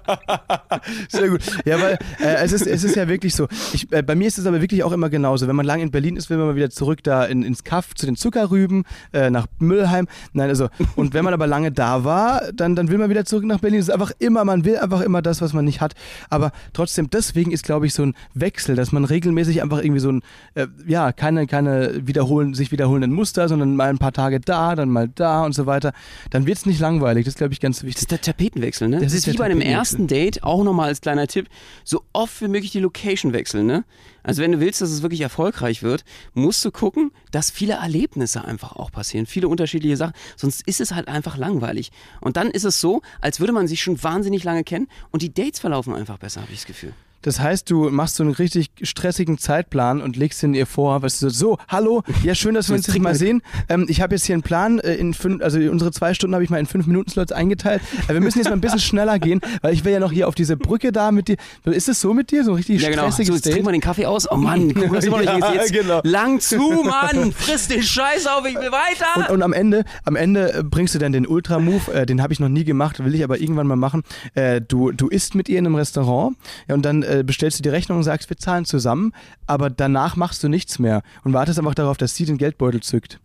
Sehr 1.08 1.28
gut. 1.28 1.40
Ja, 1.64 1.80
weil 1.80 1.98
äh, 2.20 2.44
es, 2.44 2.52
ist, 2.52 2.66
es 2.66 2.84
ist 2.84 2.96
ja 2.96 3.08
wirklich 3.08 3.34
so. 3.34 3.46
Ich, 3.72 3.90
äh, 3.92 4.02
bei 4.02 4.14
mir 4.14 4.26
ist 4.26 4.38
es 4.38 4.46
aber 4.46 4.60
wirklich 4.60 4.82
auch 4.82 4.92
immer 4.92 5.10
genauso. 5.10 5.46
Wenn 5.46 5.56
man 5.56 5.66
lange 5.66 5.82
in 5.82 5.90
Berlin 5.90 6.16
ist, 6.16 6.30
will 6.30 6.38
man 6.38 6.48
mal 6.48 6.56
wieder 6.56 6.70
zurück 6.70 7.02
da 7.02 7.24
in, 7.24 7.42
ins 7.42 7.64
Kaff 7.64 7.94
zu 7.94 8.06
den 8.06 8.16
Zuckerrüben, 8.16 8.84
äh, 9.12 9.30
nach 9.30 9.46
Müllheim. 9.58 10.08
Nein, 10.32 10.48
also, 10.48 10.68
und 10.96 11.14
wenn 11.14 11.24
man 11.24 11.34
aber 11.34 11.46
lange 11.46 11.72
da 11.72 12.04
war, 12.04 12.52
dann, 12.52 12.74
dann 12.74 12.88
will 12.90 12.98
man 12.98 13.10
wieder 13.10 13.24
zurück 13.24 13.44
nach 13.44 13.60
Berlin. 13.60 13.80
Es 13.80 13.88
ist 13.88 13.94
einfach 13.94 14.12
immer, 14.18 14.44
man 14.44 14.64
will 14.64 14.78
einfach 14.78 15.00
immer 15.02 15.22
das, 15.22 15.40
was 15.40 15.52
man 15.52 15.64
nicht 15.64 15.80
hat. 15.80 15.94
Aber 16.30 16.52
trotzdem, 16.72 17.10
deswegen 17.10 17.52
ist, 17.52 17.64
glaube 17.64 17.86
ich, 17.86 17.94
so 17.94 18.02
ein 18.02 18.14
Wechsel, 18.34 18.76
dass 18.76 18.92
man 18.92 19.04
regelmäßig 19.04 19.62
einfach 19.62 19.78
irgendwie 19.78 20.00
so 20.00 20.10
ein, 20.10 20.15
äh, 20.54 20.66
ja, 20.86 21.12
keine, 21.12 21.46
keine 21.46 22.06
wiederholen, 22.06 22.54
sich 22.54 22.72
wiederholenden 22.72 23.12
Muster, 23.12 23.48
sondern 23.48 23.76
mal 23.76 23.88
ein 23.88 23.98
paar 23.98 24.12
Tage 24.12 24.40
da, 24.40 24.74
dann 24.74 24.90
mal 24.90 25.08
da 25.08 25.44
und 25.44 25.52
so 25.52 25.66
weiter. 25.66 25.92
Dann 26.30 26.46
wird 26.46 26.58
es 26.58 26.66
nicht 26.66 26.80
langweilig. 26.80 27.24
Das 27.24 27.32
ist, 27.34 27.38
glaube 27.38 27.52
ich, 27.52 27.60
ganz 27.60 27.78
Das 27.78 27.84
wichtig. 27.86 28.02
ist 28.02 28.10
der 28.10 28.20
Tapetenwechsel, 28.20 28.88
ne? 28.88 28.96
Das 28.96 29.12
Das, 29.12 29.14
ist 29.14 29.26
wie 29.26 29.36
bei 29.36 29.44
einem 29.44 29.60
ersten 29.60 30.06
Date, 30.06 30.42
auch 30.42 30.62
nochmal 30.64 30.88
als 30.88 31.00
kleiner 31.00 31.26
Tipp, 31.26 31.48
so 31.84 32.02
oft 32.12 32.40
wie 32.40 32.48
möglich 32.48 32.72
die 32.72 32.80
Location 32.80 33.32
wechseln, 33.32 33.66
ne? 33.66 33.84
Also 34.22 34.42
wenn 34.42 34.50
du 34.50 34.58
willst, 34.60 34.80
dass 34.82 34.90
es 34.90 35.02
wirklich 35.02 35.20
erfolgreich 35.20 35.84
wird, 35.84 36.04
musst 36.34 36.64
du 36.64 36.72
gucken, 36.72 37.12
dass 37.30 37.52
viele 37.52 37.74
Erlebnisse 37.74 38.44
einfach 38.44 38.72
auch 38.72 38.90
passieren, 38.90 39.24
viele 39.26 39.46
unterschiedliche 39.46 39.96
Sachen, 39.96 40.14
sonst 40.36 40.66
ist 40.66 40.80
es 40.80 40.92
halt 40.92 41.06
einfach 41.06 41.36
langweilig. 41.36 41.92
Und 42.20 42.36
dann 42.36 42.50
ist 42.50 42.64
es 42.64 42.80
so, 42.80 43.02
als 43.20 43.38
würde 43.38 43.52
man 43.52 43.68
sich 43.68 43.82
schon 43.82 44.02
wahnsinnig 44.02 44.42
lange 44.42 44.64
kennen 44.64 44.88
und 45.12 45.22
die 45.22 45.32
Dates 45.32 45.60
verlaufen 45.60 45.94
einfach 45.94 46.18
besser, 46.18 46.40
habe 46.40 46.50
ich 46.52 46.58
das 46.58 46.66
Gefühl. 46.66 46.92
Das 47.26 47.40
heißt, 47.40 47.68
du 47.72 47.90
machst 47.90 48.14
so 48.14 48.22
einen 48.22 48.32
richtig 48.32 48.70
stressigen 48.82 49.36
Zeitplan 49.36 50.00
und 50.00 50.16
legst 50.16 50.44
ihn 50.44 50.54
ihr 50.54 50.64
vor, 50.64 51.02
weißt 51.02 51.22
du, 51.22 51.28
so, 51.28 51.46
so 51.46 51.58
hallo, 51.66 52.04
ja 52.22 52.36
schön, 52.36 52.54
dass 52.54 52.68
wir 52.68 52.76
uns 52.76 52.86
Jetzt 52.86 52.94
jetzt 52.94 53.02
mal 53.02 53.16
sehen. 53.16 53.42
Ähm, 53.68 53.86
ich 53.88 54.00
habe 54.00 54.14
jetzt 54.14 54.26
hier 54.26 54.34
einen 54.34 54.44
Plan, 54.44 54.78
äh, 54.78 54.94
in 54.94 55.12
fünf, 55.12 55.42
also 55.42 55.58
unsere 55.58 55.90
zwei 55.90 56.14
Stunden 56.14 56.34
habe 56.34 56.44
ich 56.44 56.50
mal 56.50 56.60
in 56.60 56.66
fünf 56.66 56.86
Minuten 56.86 57.10
Slots 57.10 57.32
eingeteilt. 57.32 57.82
Äh, 58.06 58.14
wir 58.14 58.20
müssen 58.20 58.38
jetzt 58.38 58.46
mal 58.46 58.52
ein 58.52 58.60
bisschen 58.60 58.78
schneller 58.78 59.18
gehen, 59.18 59.40
weil 59.60 59.74
ich 59.74 59.84
will 59.84 59.92
ja 59.92 59.98
noch 59.98 60.12
hier 60.12 60.28
auf 60.28 60.36
diese 60.36 60.56
Brücke 60.56 60.92
da 60.92 61.10
mit 61.10 61.26
dir. 61.26 61.36
Ist 61.64 61.88
es 61.88 62.00
so 62.00 62.14
mit 62.14 62.30
dir, 62.30 62.44
so 62.44 62.52
ein 62.52 62.58
richtig 62.58 62.80
Ja, 62.80 62.90
genau. 62.90 63.06
So, 63.06 63.14
stressiges 63.14 63.34
jetzt 63.34 63.44
trinken 63.46 63.66
wir 63.66 63.72
Date? 63.72 63.74
den 63.74 63.80
Kaffee 63.80 64.06
aus. 64.06 64.30
Oh 64.30 64.36
Mann, 64.36 64.72
guck, 64.74 64.94
das 64.94 65.04
immer 65.04 65.20
noch 65.20 65.34
nicht 65.34 65.48
Ja, 65.48 65.54
jetzt 65.54 65.72
genau. 65.72 66.00
lang 66.04 66.38
zu, 66.38 66.84
Mann. 66.84 67.32
Friss 67.32 67.66
den 67.66 67.82
Scheiß 67.82 68.28
auf, 68.28 68.46
ich 68.46 68.54
will 68.54 68.70
weiter. 68.70 69.28
Und, 69.28 69.34
und 69.34 69.42
am 69.42 69.52
Ende, 69.52 69.84
am 70.04 70.14
Ende 70.14 70.54
äh, 70.54 70.62
bringst 70.62 70.94
du 70.94 71.00
dann 71.00 71.10
den 71.10 71.26
Ultra-Move, 71.26 71.92
äh, 71.92 72.06
den 72.06 72.22
habe 72.22 72.32
ich 72.32 72.38
noch 72.38 72.48
nie 72.48 72.62
gemacht, 72.62 73.04
will 73.04 73.16
ich 73.16 73.24
aber 73.24 73.40
irgendwann 73.40 73.66
mal 73.66 73.74
machen. 73.74 74.04
Äh, 74.34 74.60
du, 74.60 74.92
du 74.92 75.08
isst 75.08 75.34
mit 75.34 75.48
ihr 75.48 75.58
in 75.58 75.66
einem 75.66 75.74
Restaurant 75.74 76.36
ja, 76.68 76.76
und 76.76 76.82
dann 76.84 77.02
äh, 77.20 77.22
bestellst 77.24 77.58
du 77.58 77.62
die 77.62 77.68
Rechnung 77.68 77.98
und 77.98 78.04
sagst, 78.04 78.28
wir 78.30 78.36
zahlen 78.36 78.64
zusammen, 78.64 79.12
aber 79.46 79.70
danach 79.70 80.16
machst 80.16 80.42
du 80.44 80.48
nichts 80.48 80.78
mehr 80.78 81.02
und 81.24 81.32
wartest 81.32 81.58
einfach 81.58 81.74
darauf, 81.74 81.96
dass 81.96 82.14
sie 82.14 82.24
den 82.24 82.38
Geldbeutel 82.38 82.80
zückt. 82.82 83.20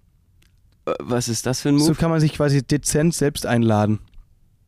Äh, 0.86 0.94
Was 1.00 1.28
ist 1.30 1.46
das 1.46 1.62
für 1.62 1.70
ein 1.70 1.76
Move? 1.76 1.86
So 1.86 1.94
kann 1.94 2.10
man 2.10 2.20
sich 2.20 2.34
quasi 2.34 2.64
dezent 2.64 3.14
selbst 3.14 3.46
einladen. 3.46 4.00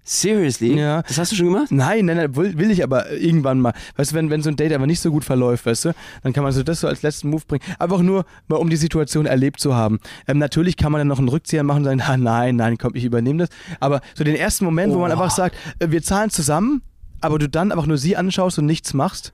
Seriously? 0.05 0.77
Ja. 0.77 1.01
Das 1.03 1.17
hast 1.17 1.31
du 1.31 1.35
schon 1.37 1.45
gemacht? 1.45 1.71
Nein, 1.71 2.05
nein, 2.05 2.17
nein, 2.17 2.35
will, 2.35 2.57
will 2.57 2.71
ich 2.71 2.83
aber 2.83 3.09
irgendwann 3.11 3.61
mal. 3.61 3.71
Weißt 3.95 4.11
du, 4.11 4.15
wenn, 4.15 4.29
wenn 4.29 4.43
so 4.43 4.49
ein 4.49 4.57
Date 4.57 4.73
aber 4.73 4.85
nicht 4.85 4.99
so 4.99 5.09
gut 5.11 5.23
verläuft, 5.23 5.65
weißt 5.65 5.85
du, 5.85 5.93
dann 6.23 6.33
kann 6.33 6.43
man 6.43 6.51
so 6.51 6.61
das 6.61 6.81
so 6.81 6.87
als 6.89 7.03
letzten 7.03 7.29
Move 7.29 7.43
bringen. 7.47 7.63
Einfach 7.79 8.01
nur, 8.01 8.25
mal 8.49 8.57
um 8.57 8.69
die 8.69 8.75
Situation 8.75 9.25
erlebt 9.25 9.61
zu 9.61 9.75
haben. 9.75 9.99
Ähm, 10.27 10.39
natürlich 10.39 10.75
kann 10.75 10.91
man 10.91 10.99
dann 10.99 11.07
noch 11.07 11.19
einen 11.19 11.29
Rückzieher 11.29 11.63
machen 11.63 11.77
und 11.79 11.83
sagen, 11.85 12.01
ah, 12.05 12.17
nein, 12.17 12.57
nein, 12.57 12.77
komm, 12.77 12.95
ich 12.95 13.05
übernehme 13.05 13.39
das. 13.39 13.49
Aber 13.79 14.01
so 14.13 14.25
den 14.25 14.35
ersten 14.35 14.65
Moment, 14.65 14.93
wo 14.93 14.99
man 14.99 15.09
Oh. 15.11 15.13
einfach 15.13 15.31
sagt, 15.31 15.55
äh, 15.79 15.89
wir 15.89 16.03
zahlen 16.03 16.29
zusammen, 16.29 16.81
aber 17.23 17.39
du 17.39 17.47
dann 17.49 17.71
einfach 17.71 17.85
nur 17.85 17.97
sie 17.97 18.15
anschaust 18.17 18.59
und 18.59 18.65
nichts 18.65 18.93
machst, 18.93 19.33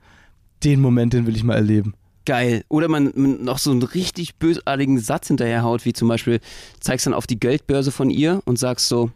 den 0.64 0.80
Moment, 0.80 1.12
den 1.12 1.26
will 1.26 1.36
ich 1.36 1.44
mal 1.44 1.54
erleben. 1.54 1.94
Geil. 2.26 2.64
Oder 2.68 2.88
man, 2.88 3.12
man 3.14 3.42
noch 3.44 3.58
so 3.58 3.70
einen 3.70 3.82
richtig 3.82 4.36
bösartigen 4.36 4.98
Satz 4.98 5.28
hinterherhaut, 5.28 5.84
wie 5.84 5.92
zum 5.92 6.08
Beispiel, 6.08 6.40
zeigst 6.80 7.06
dann 7.06 7.14
auf 7.14 7.26
die 7.26 7.40
Geldbörse 7.40 7.90
von 7.90 8.10
ihr 8.10 8.42
und 8.44 8.58
sagst 8.58 8.88
so, 8.88 9.10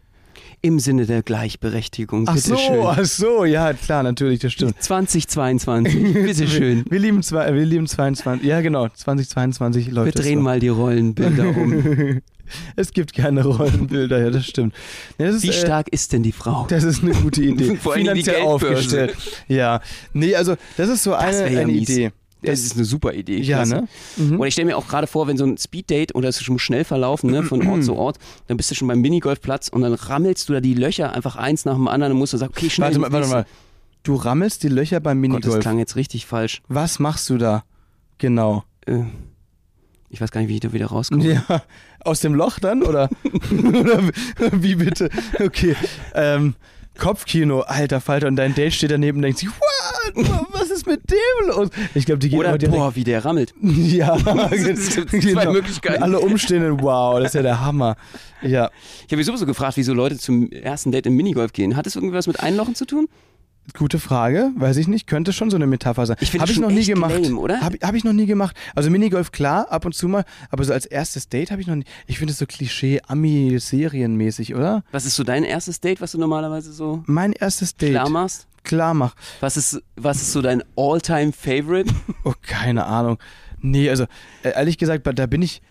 im 0.61 0.79
Sinne 0.79 1.05
der 1.05 1.21
Gleichberechtigung, 1.21 2.25
Ach 2.27 2.37
so, 2.37 2.55
bitteschön. 2.55 2.83
ach 2.85 3.05
so, 3.05 3.45
ja, 3.45 3.71
klar, 3.73 4.03
natürlich, 4.03 4.39
das 4.39 4.53
stimmt. 4.53 4.81
2022, 4.81 6.13
bitteschön. 6.13 6.83
Wir 6.89 6.99
lieben, 6.99 7.21
zwei, 7.23 7.53
wir 7.53 7.65
lieben 7.65 7.87
22, 7.87 8.45
ja 8.45 8.61
genau, 8.61 8.87
2022 8.89 9.91
läuft 9.91 10.15
Wir 10.15 10.21
drehen 10.23 10.39
so. 10.39 10.43
mal 10.43 10.59
die 10.59 10.69
Rollenbilder 10.69 11.49
um. 11.49 12.21
Es 12.75 12.91
gibt 12.93 13.13
keine 13.13 13.43
Rollenbilder, 13.45 14.19
ja, 14.21 14.29
das 14.29 14.45
stimmt. 14.45 14.73
Ja, 15.17 15.27
das 15.27 15.37
ist, 15.37 15.43
Wie 15.43 15.49
äh, 15.49 15.53
stark 15.53 15.87
ist 15.89 16.13
denn 16.13 16.23
die 16.23 16.31
Frau? 16.31 16.65
Das 16.69 16.83
ist 16.83 17.03
eine 17.03 17.13
gute 17.13 17.41
Idee. 17.43 17.75
Vor 17.75 17.93
Finanziell 17.93 18.41
aufgestellt. 18.41 19.15
Ja. 19.47 19.81
Nee, 20.13 20.35
also 20.35 20.55
das 20.77 20.89
ist 20.89 21.03
so 21.03 21.13
eine, 21.13 21.37
wär 21.37 21.51
ja 21.51 21.61
eine. 21.61 21.71
Idee. 21.71 22.11
Das 22.41 22.59
ist 22.59 22.75
eine 22.75 22.85
super 22.85 23.13
Idee. 23.13 23.39
Ja, 23.39 23.57
klasse. 23.57 23.75
ne? 23.75 23.87
Mhm. 24.17 24.39
Und 24.39 24.47
ich 24.47 24.53
stelle 24.53 24.67
mir 24.67 24.77
auch 24.77 24.87
gerade 24.87 25.07
vor, 25.07 25.27
wenn 25.27 25.37
so 25.37 25.45
ein 25.45 25.57
Speeddate 25.57 26.13
oder 26.13 26.29
es 26.29 26.47
muss 26.47 26.61
schnell 26.61 26.83
verlaufen, 26.83 27.31
ne, 27.31 27.41
von 27.43 27.65
Ort 27.67 27.83
zu 27.83 27.95
Ort, 27.97 28.17
dann 28.47 28.57
bist 28.57 28.69
du 28.69 28.75
schon 28.75 28.87
beim 28.87 29.01
Minigolfplatz 29.01 29.69
und 29.69 29.81
dann 29.81 29.93
rammelst 29.93 30.47
du 30.47 30.53
da 30.53 30.61
die 30.61 30.75
Löcher 30.75 31.11
einfach 31.13 31.35
eins 31.37 31.65
nach 31.65 31.73
dem 31.73 31.87
anderen 31.87 32.13
und 32.13 32.19
musst 32.19 32.33
du 32.33 32.37
sagen, 32.37 32.53
okay, 32.55 32.69
schnell. 32.69 32.87
Warte 32.89 32.99
mal, 32.99 33.11
warte 33.11 33.27
mal. 33.29 33.45
Du 34.03 34.15
rammelst 34.15 34.61
die 34.61 34.67
Löcher 34.67 34.99
beim 34.99 35.19
Gott, 35.23 35.31
das 35.31 35.45
Minigolf. 35.45 35.61
klang 35.61 35.79
jetzt 35.79 35.95
richtig 35.95 36.27
falsch. 36.27 36.61
Was 36.67 36.99
machst 36.99 37.29
du 37.31 37.37
da? 37.39 37.63
Genau. 38.19 38.63
Äh, 38.85 38.99
ich 40.09 40.21
weiß 40.21 40.31
gar 40.31 40.41
nicht, 40.41 40.49
wie 40.49 40.55
ich 40.55 40.59
da 40.61 40.73
wieder 40.73 40.87
rauskomme. 40.87 41.23
Ja, 41.49 41.63
aus 42.01 42.19
dem 42.21 42.35
Loch 42.35 42.59
dann 42.59 42.83
oder, 42.83 43.09
oder 43.51 43.99
wie 44.51 44.75
bitte? 44.75 45.09
Okay. 45.39 45.75
Ähm, 46.13 46.55
Kopfkino, 46.97 47.61
alter 47.61 47.99
Falter, 47.99 48.27
und 48.27 48.37
dein 48.37 48.55
Date 48.55 48.73
steht 48.73 48.91
daneben 48.91 49.17
und 49.17 49.23
denkt 49.23 49.39
sich, 49.39 49.49
what? 49.49 50.45
Was 50.53 50.69
ist 50.69 50.87
mit 50.87 51.01
dem 51.11 51.47
los? 51.47 51.69
Ich 51.93 52.05
glaube, 52.05 52.19
die 52.19 52.29
gehen 52.29 52.39
Oder 52.39 52.49
immer 52.49 52.57
direkt. 52.57 52.77
boah, 52.77 52.95
wie 52.95 53.03
der 53.03 53.25
rammelt. 53.25 53.53
Ja, 53.61 54.17
sind 54.51 54.79
zwei 54.79 55.45
Möglichkeiten. 55.47 56.01
Alle 56.01 56.19
Umstehenden, 56.19 56.81
wow, 56.81 57.17
das 57.19 57.29
ist 57.29 57.35
ja 57.35 57.41
der 57.41 57.59
Hammer. 57.59 57.97
Ja. 58.41 58.69
Ich 58.99 59.05
habe 59.07 59.17
mich 59.17 59.25
sowieso 59.25 59.45
gefragt, 59.45 59.77
wieso 59.77 59.93
Leute 59.93 60.17
zum 60.17 60.51
ersten 60.51 60.91
Date 60.91 61.05
im 61.07 61.15
Minigolf 61.15 61.51
gehen. 61.53 61.75
Hat 61.75 61.85
das 61.85 61.95
irgendwas 61.95 62.27
mit 62.27 62.39
Einlochen 62.39 62.75
zu 62.75 62.85
tun? 62.85 63.09
Gute 63.73 63.99
Frage, 63.99 64.51
weiß 64.55 64.77
ich 64.77 64.87
nicht, 64.87 65.07
könnte 65.07 65.33
schon 65.33 65.49
so 65.49 65.55
eine 65.55 65.65
Metapher 65.67 66.05
sein. 66.05 66.17
Ich 66.19 66.29
finde 66.31 66.43
Habe 66.43 66.51
ich 66.51 66.59
noch 66.59 66.69
nie 66.69 66.85
gemacht. 66.85 67.13
lame, 67.19 67.35
oder? 67.37 67.61
Habe 67.61 67.77
hab 67.81 67.95
ich 67.95 68.03
noch 68.03 68.13
nie 68.13 68.25
gemacht. 68.27 68.55
Also 68.75 68.89
Minigolf 68.89 69.31
klar, 69.31 69.71
ab 69.71 69.85
und 69.85 69.93
zu 69.95 70.07
mal, 70.07 70.23
aber 70.51 70.63
so 70.63 70.71
als 70.71 70.85
erstes 70.85 71.29
Date 71.29 71.51
habe 71.51 71.61
ich 71.61 71.67
noch 71.67 71.75
nie. 71.75 71.83
Ich 72.05 72.19
finde 72.19 72.31
es 72.31 72.37
so 72.37 72.45
Klischee 72.45 73.01
Ami-Serienmäßig, 73.07 74.55
oder? 74.55 74.83
Was 74.91 75.05
ist 75.05 75.15
so 75.15 75.23
dein 75.23 75.43
erstes 75.43 75.81
Date, 75.81 75.99
was 76.01 76.11
du 76.11 76.19
normalerweise 76.19 76.71
so 76.73 77.03
Mein 77.07 77.33
erstes 77.33 77.75
Date. 77.75 77.91
klar 77.91 78.09
machst? 78.09 78.47
Klar 78.63 78.93
mach. 78.93 79.15
Was 79.41 79.57
ist, 79.57 79.81
was 79.95 80.17
ist 80.21 80.31
so 80.31 80.41
dein 80.41 80.63
All-Time-Favorite? 80.75 81.93
Oh, 82.23 82.33
keine 82.41 82.85
Ahnung. 82.85 83.17
Nee, 83.61 83.89
also 83.89 84.03
äh, 84.43 84.49
ehrlich 84.55 84.77
gesagt, 84.77 85.07
da 85.07 85.25
bin 85.27 85.41
ich 85.41 85.61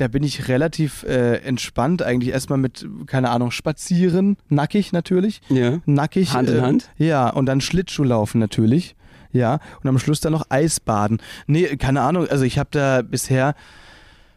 da 0.00 0.08
bin 0.08 0.22
ich 0.22 0.48
relativ 0.48 1.02
äh, 1.02 1.36
entspannt 1.36 2.02
eigentlich 2.02 2.32
erstmal 2.32 2.58
mit 2.58 2.88
keine 3.06 3.30
Ahnung 3.30 3.50
spazieren, 3.50 4.38
nackig 4.48 4.92
natürlich. 4.92 5.42
Ja. 5.48 5.80
nackig. 5.84 6.32
Hand 6.32 6.48
in 6.48 6.58
äh, 6.58 6.60
Hand? 6.62 6.90
Ja, 6.96 7.28
und 7.28 7.46
dann 7.46 7.60
Schlittschuh 7.60 8.04
laufen 8.04 8.38
natürlich. 8.38 8.96
Ja, 9.32 9.60
und 9.82 9.88
am 9.88 9.98
Schluss 9.98 10.20
dann 10.20 10.32
noch 10.32 10.46
Eisbaden. 10.48 11.20
Nee, 11.46 11.76
keine 11.76 12.00
Ahnung, 12.00 12.26
also 12.28 12.44
ich 12.44 12.58
habe 12.58 12.70
da 12.72 13.02
bisher, 13.02 13.54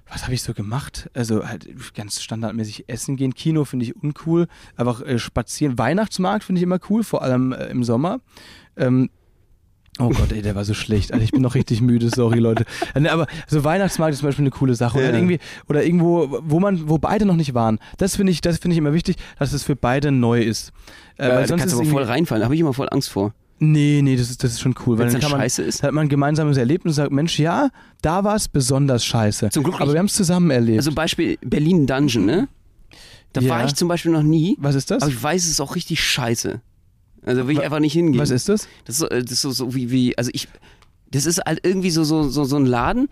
was 0.07 0.23
habe 0.23 0.33
ich 0.33 0.43
so 0.43 0.53
gemacht? 0.53 1.09
Also 1.13 1.47
halt 1.47 1.67
ganz 1.95 2.21
standardmäßig 2.21 2.85
essen 2.87 3.15
gehen. 3.15 3.33
Kino 3.33 3.65
finde 3.65 3.85
ich 3.85 3.95
uncool. 3.95 4.47
Einfach 4.75 5.01
äh, 5.01 5.17
spazieren. 5.17 5.77
Weihnachtsmarkt 5.77 6.43
finde 6.43 6.59
ich 6.59 6.63
immer 6.63 6.79
cool, 6.89 7.03
vor 7.03 7.23
allem 7.23 7.53
äh, 7.53 7.67
im 7.67 7.83
Sommer. 7.83 8.19
Ähm, 8.77 9.09
Oh 9.99 10.09
Gott, 10.09 10.31
ey, 10.31 10.41
der 10.41 10.55
war 10.55 10.65
so 10.65 10.73
schlecht. 10.73 11.13
Alter, 11.13 11.23
ich 11.23 11.31
bin 11.31 11.41
noch 11.41 11.53
richtig 11.55 11.79
müde, 11.81 12.09
sorry 12.09 12.39
Leute. 12.39 12.65
Äh, 12.95 13.01
ne, 13.01 13.11
Aber 13.11 13.27
so 13.47 13.63
Weihnachtsmarkt 13.63 14.13
ist 14.13 14.19
zum 14.19 14.27
Beispiel 14.29 14.43
eine 14.43 14.49
coole 14.51 14.73
Sache. 14.73 14.97
Oder 14.97 15.09
Ja. 15.11 15.15
irgendwie, 15.15 15.37
oder 15.69 15.83
irgendwo, 15.85 16.39
wo 16.43 16.59
man, 16.59 16.89
wo 16.89 16.97
beide 16.97 17.25
noch 17.25 17.35
nicht 17.35 17.53
waren. 17.53 17.77
Das 17.97 18.15
finde 18.15 18.31
ich, 18.31 18.41
das 18.41 18.57
finde 18.57 18.73
ich 18.73 18.79
immer 18.79 18.93
wichtig, 18.93 19.17
dass 19.37 19.53
es 19.53 19.61
für 19.63 19.75
beide 19.75 20.11
neu 20.11 20.41
ist. 20.41 20.71
Äh, 21.17 21.25
Äh, 21.27 21.29
weil 21.29 21.41
da 21.41 21.47
sonst 21.47 21.59
kannst 21.61 21.75
du 21.75 21.79
aber 21.81 21.89
voll 21.89 22.03
reinfallen. 22.03 22.39
Da 22.41 22.45
habe 22.45 22.55
ich 22.55 22.61
immer 22.61 22.73
voll 22.73 22.87
Angst 22.91 23.09
vor. 23.09 23.33
Nee, 23.59 24.01
nee, 24.03 24.15
das 24.15 24.31
ist, 24.31 24.43
das 24.43 24.53
ist 24.53 24.61
schon 24.61 24.73
cool. 24.85 24.97
Weil 24.97 25.01
Wenn 25.01 25.07
es 25.07 25.13
dann 25.13 25.21
kann 25.21 25.31
man, 25.31 25.39
scheiße 25.41 25.61
ist. 25.61 25.83
hat 25.83 25.93
man 25.93 26.07
ein 26.07 26.09
gemeinsames 26.09 26.57
Erlebnis 26.57 26.93
und 26.93 26.95
sagt, 27.03 27.11
Mensch, 27.11 27.37
ja, 27.37 27.69
da 28.01 28.23
war 28.23 28.35
es 28.35 28.47
besonders 28.47 29.05
scheiße. 29.05 29.49
Zum 29.51 29.63
Glück 29.63 29.75
Aber 29.75 29.85
nicht. 29.85 29.93
wir 29.93 29.99
haben 29.99 30.07
es 30.07 30.13
zusammen 30.13 30.49
erlebt. 30.49 30.79
Also 30.79 30.91
Beispiel 30.91 31.37
Berlin 31.45 31.85
Dungeon, 31.85 32.25
ne? 32.25 32.47
Da 33.31 33.41
Ja. 33.41 33.49
war 33.51 33.65
ich 33.65 33.75
zum 33.75 33.87
Beispiel 33.87 34.11
noch 34.11 34.23
nie. 34.23 34.57
was 34.59 34.73
ist 34.75 34.89
das? 34.91 35.03
Aber 35.03 35.11
ich 35.11 35.21
weiß, 35.21 35.43
es 35.43 35.49
ist 35.51 35.61
auch 35.61 35.75
richtig 35.75 36.03
scheiße. 36.03 36.61
Also 37.25 37.47
will 37.47 37.55
ich 37.57 37.63
einfach 37.63 37.79
nicht 37.79 37.93
hingehen. 37.93 38.19
Was 38.19 38.29
ist 38.29 38.49
das? 38.49 38.67
Das 38.85 38.95
ist, 38.95 38.99
so- 38.99 39.07
das 39.07 39.31
ist 39.31 39.41
so, 39.41 39.51
so 39.51 39.73
wie, 39.75 39.91
wie, 39.91 40.17
also 40.17 40.29
ich, 40.33 40.47
das 41.11 41.25
ist 41.25 41.39
halt 41.45 41.59
irgendwie 41.63 41.89
so, 41.91 42.03
so, 42.03 42.27
so, 42.29 42.43
so 42.43 42.55
ein 42.57 42.65
Laden, 42.65 43.07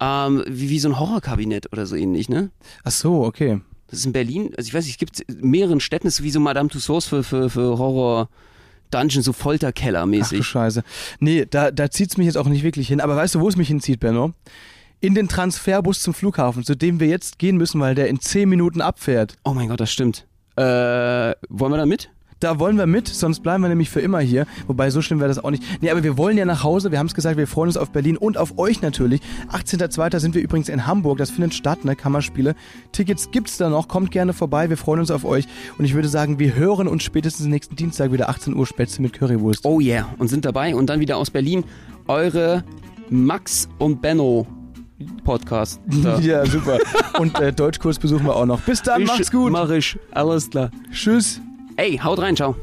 ähm, 0.00 0.44
wie, 0.48 0.68
wie 0.70 0.78
so 0.78 0.88
ein 0.88 0.98
Horrorkabinett 1.00 1.72
oder 1.72 1.86
so 1.86 1.96
ähnlich, 1.96 2.28
ne? 2.28 2.50
Ach 2.84 2.90
so, 2.92 3.24
okay. 3.24 3.60
Das 3.88 4.00
ist 4.00 4.06
in 4.06 4.12
Berlin, 4.12 4.50
also 4.56 4.66
ich 4.68 4.74
weiß 4.74 4.84
nicht, 4.84 4.94
es 4.94 4.98
gibt 4.98 5.20
in 5.20 5.48
mehreren 5.50 5.80
Städten, 5.80 6.06
das 6.06 6.14
ist 6.18 6.22
wie 6.22 6.30
so 6.30 6.40
Madame 6.40 6.68
Tussauds 6.68 7.06
für, 7.06 7.22
für, 7.22 7.48
für 7.50 7.78
Horror 7.78 8.28
Dungeon, 8.90 9.22
so 9.22 9.30
Ach 9.32 9.36
du 9.36 9.42
Folterkeller-mäßig. 9.42 10.42
Scheiße. 10.44 10.82
Nee, 11.18 11.46
da, 11.48 11.70
da 11.70 11.90
zieht 11.90 12.10
es 12.10 12.16
mich 12.16 12.26
jetzt 12.26 12.36
auch 12.36 12.46
nicht 12.48 12.62
wirklich 12.62 12.86
hin. 12.88 13.00
Aber 13.00 13.16
weißt 13.16 13.34
du, 13.34 13.40
wo 13.40 13.48
es 13.48 13.56
mich 13.56 13.68
hinzieht, 13.68 13.98
Benno? 14.00 14.32
In 15.00 15.14
den 15.14 15.28
Transferbus 15.28 16.00
zum 16.02 16.14
Flughafen, 16.14 16.62
zu 16.64 16.74
dem 16.76 17.00
wir 17.00 17.06
jetzt 17.08 17.38
gehen 17.38 17.56
müssen, 17.56 17.80
weil 17.80 17.94
der 17.94 18.08
in 18.08 18.20
10 18.20 18.48
Minuten 18.48 18.80
abfährt. 18.80 19.36
Oh 19.44 19.54
mein 19.54 19.68
Gott, 19.68 19.80
das 19.80 19.90
stimmt. 19.92 20.26
Äh, 20.56 20.62
wollen 20.62 21.72
wir 21.72 21.76
da 21.78 21.86
mit? 21.86 22.10
Da 22.38 22.58
wollen 22.58 22.76
wir 22.76 22.86
mit, 22.86 23.08
sonst 23.08 23.40
bleiben 23.40 23.62
wir 23.62 23.68
nämlich 23.68 23.88
für 23.88 24.00
immer 24.00 24.20
hier. 24.20 24.46
Wobei, 24.66 24.90
so 24.90 25.00
schlimm 25.00 25.20
wäre 25.20 25.28
das 25.28 25.42
auch 25.42 25.50
nicht. 25.50 25.62
Nee, 25.80 25.90
aber 25.90 26.02
wir 26.02 26.18
wollen 26.18 26.36
ja 26.36 26.44
nach 26.44 26.62
Hause. 26.62 26.90
Wir 26.90 26.98
haben 26.98 27.06
es 27.06 27.14
gesagt, 27.14 27.38
wir 27.38 27.46
freuen 27.46 27.68
uns 27.68 27.78
auf 27.78 27.90
Berlin 27.90 28.18
und 28.18 28.36
auf 28.36 28.58
euch 28.58 28.82
natürlich. 28.82 29.22
18.02. 29.52 30.18
sind 30.18 30.34
wir 30.34 30.42
übrigens 30.42 30.68
in 30.68 30.86
Hamburg. 30.86 31.16
Das 31.16 31.30
findet 31.30 31.54
statt, 31.54 31.86
ne? 31.86 31.96
Kammerspiele. 31.96 32.54
Tickets 32.92 33.30
gibt's 33.30 33.56
da 33.56 33.70
noch. 33.70 33.88
Kommt 33.88 34.10
gerne 34.10 34.34
vorbei. 34.34 34.68
Wir 34.68 34.76
freuen 34.76 35.00
uns 35.00 35.10
auf 35.10 35.24
euch. 35.24 35.46
Und 35.78 35.86
ich 35.86 35.94
würde 35.94 36.08
sagen, 36.08 36.38
wir 36.38 36.54
hören 36.54 36.88
uns 36.88 37.04
spätestens 37.04 37.46
nächsten 37.46 37.74
Dienstag 37.74 38.12
wieder 38.12 38.28
18 38.28 38.54
Uhr 38.54 38.66
Spätzle 38.66 39.02
mit 39.02 39.14
Currywurst. 39.14 39.64
Oh 39.64 39.80
yeah. 39.80 40.06
Und 40.18 40.28
sind 40.28 40.44
dabei. 40.44 40.74
Und 40.74 40.90
dann 40.90 41.00
wieder 41.00 41.16
aus 41.16 41.30
Berlin 41.30 41.64
eure 42.06 42.64
Max 43.08 43.66
und 43.78 44.02
Benno 44.02 44.46
Podcast. 45.24 45.80
Da. 46.02 46.18
Ja, 46.18 46.44
super. 46.44 46.78
Und 47.18 47.38
äh, 47.40 47.52
Deutschkurs 47.52 47.98
besuchen 47.98 48.26
wir 48.26 48.36
auch 48.36 48.46
noch. 48.46 48.60
Bis 48.60 48.82
dann, 48.82 49.04
macht's 49.04 49.30
gut. 49.30 49.52
Mach 49.52 49.70
ich. 49.70 49.98
Alles 50.12 50.50
klar. 50.50 50.70
Tschüss. 50.92 51.40
Ey, 51.78 51.98
haut 51.98 52.18
rein, 52.18 52.34
ciao. 52.34 52.56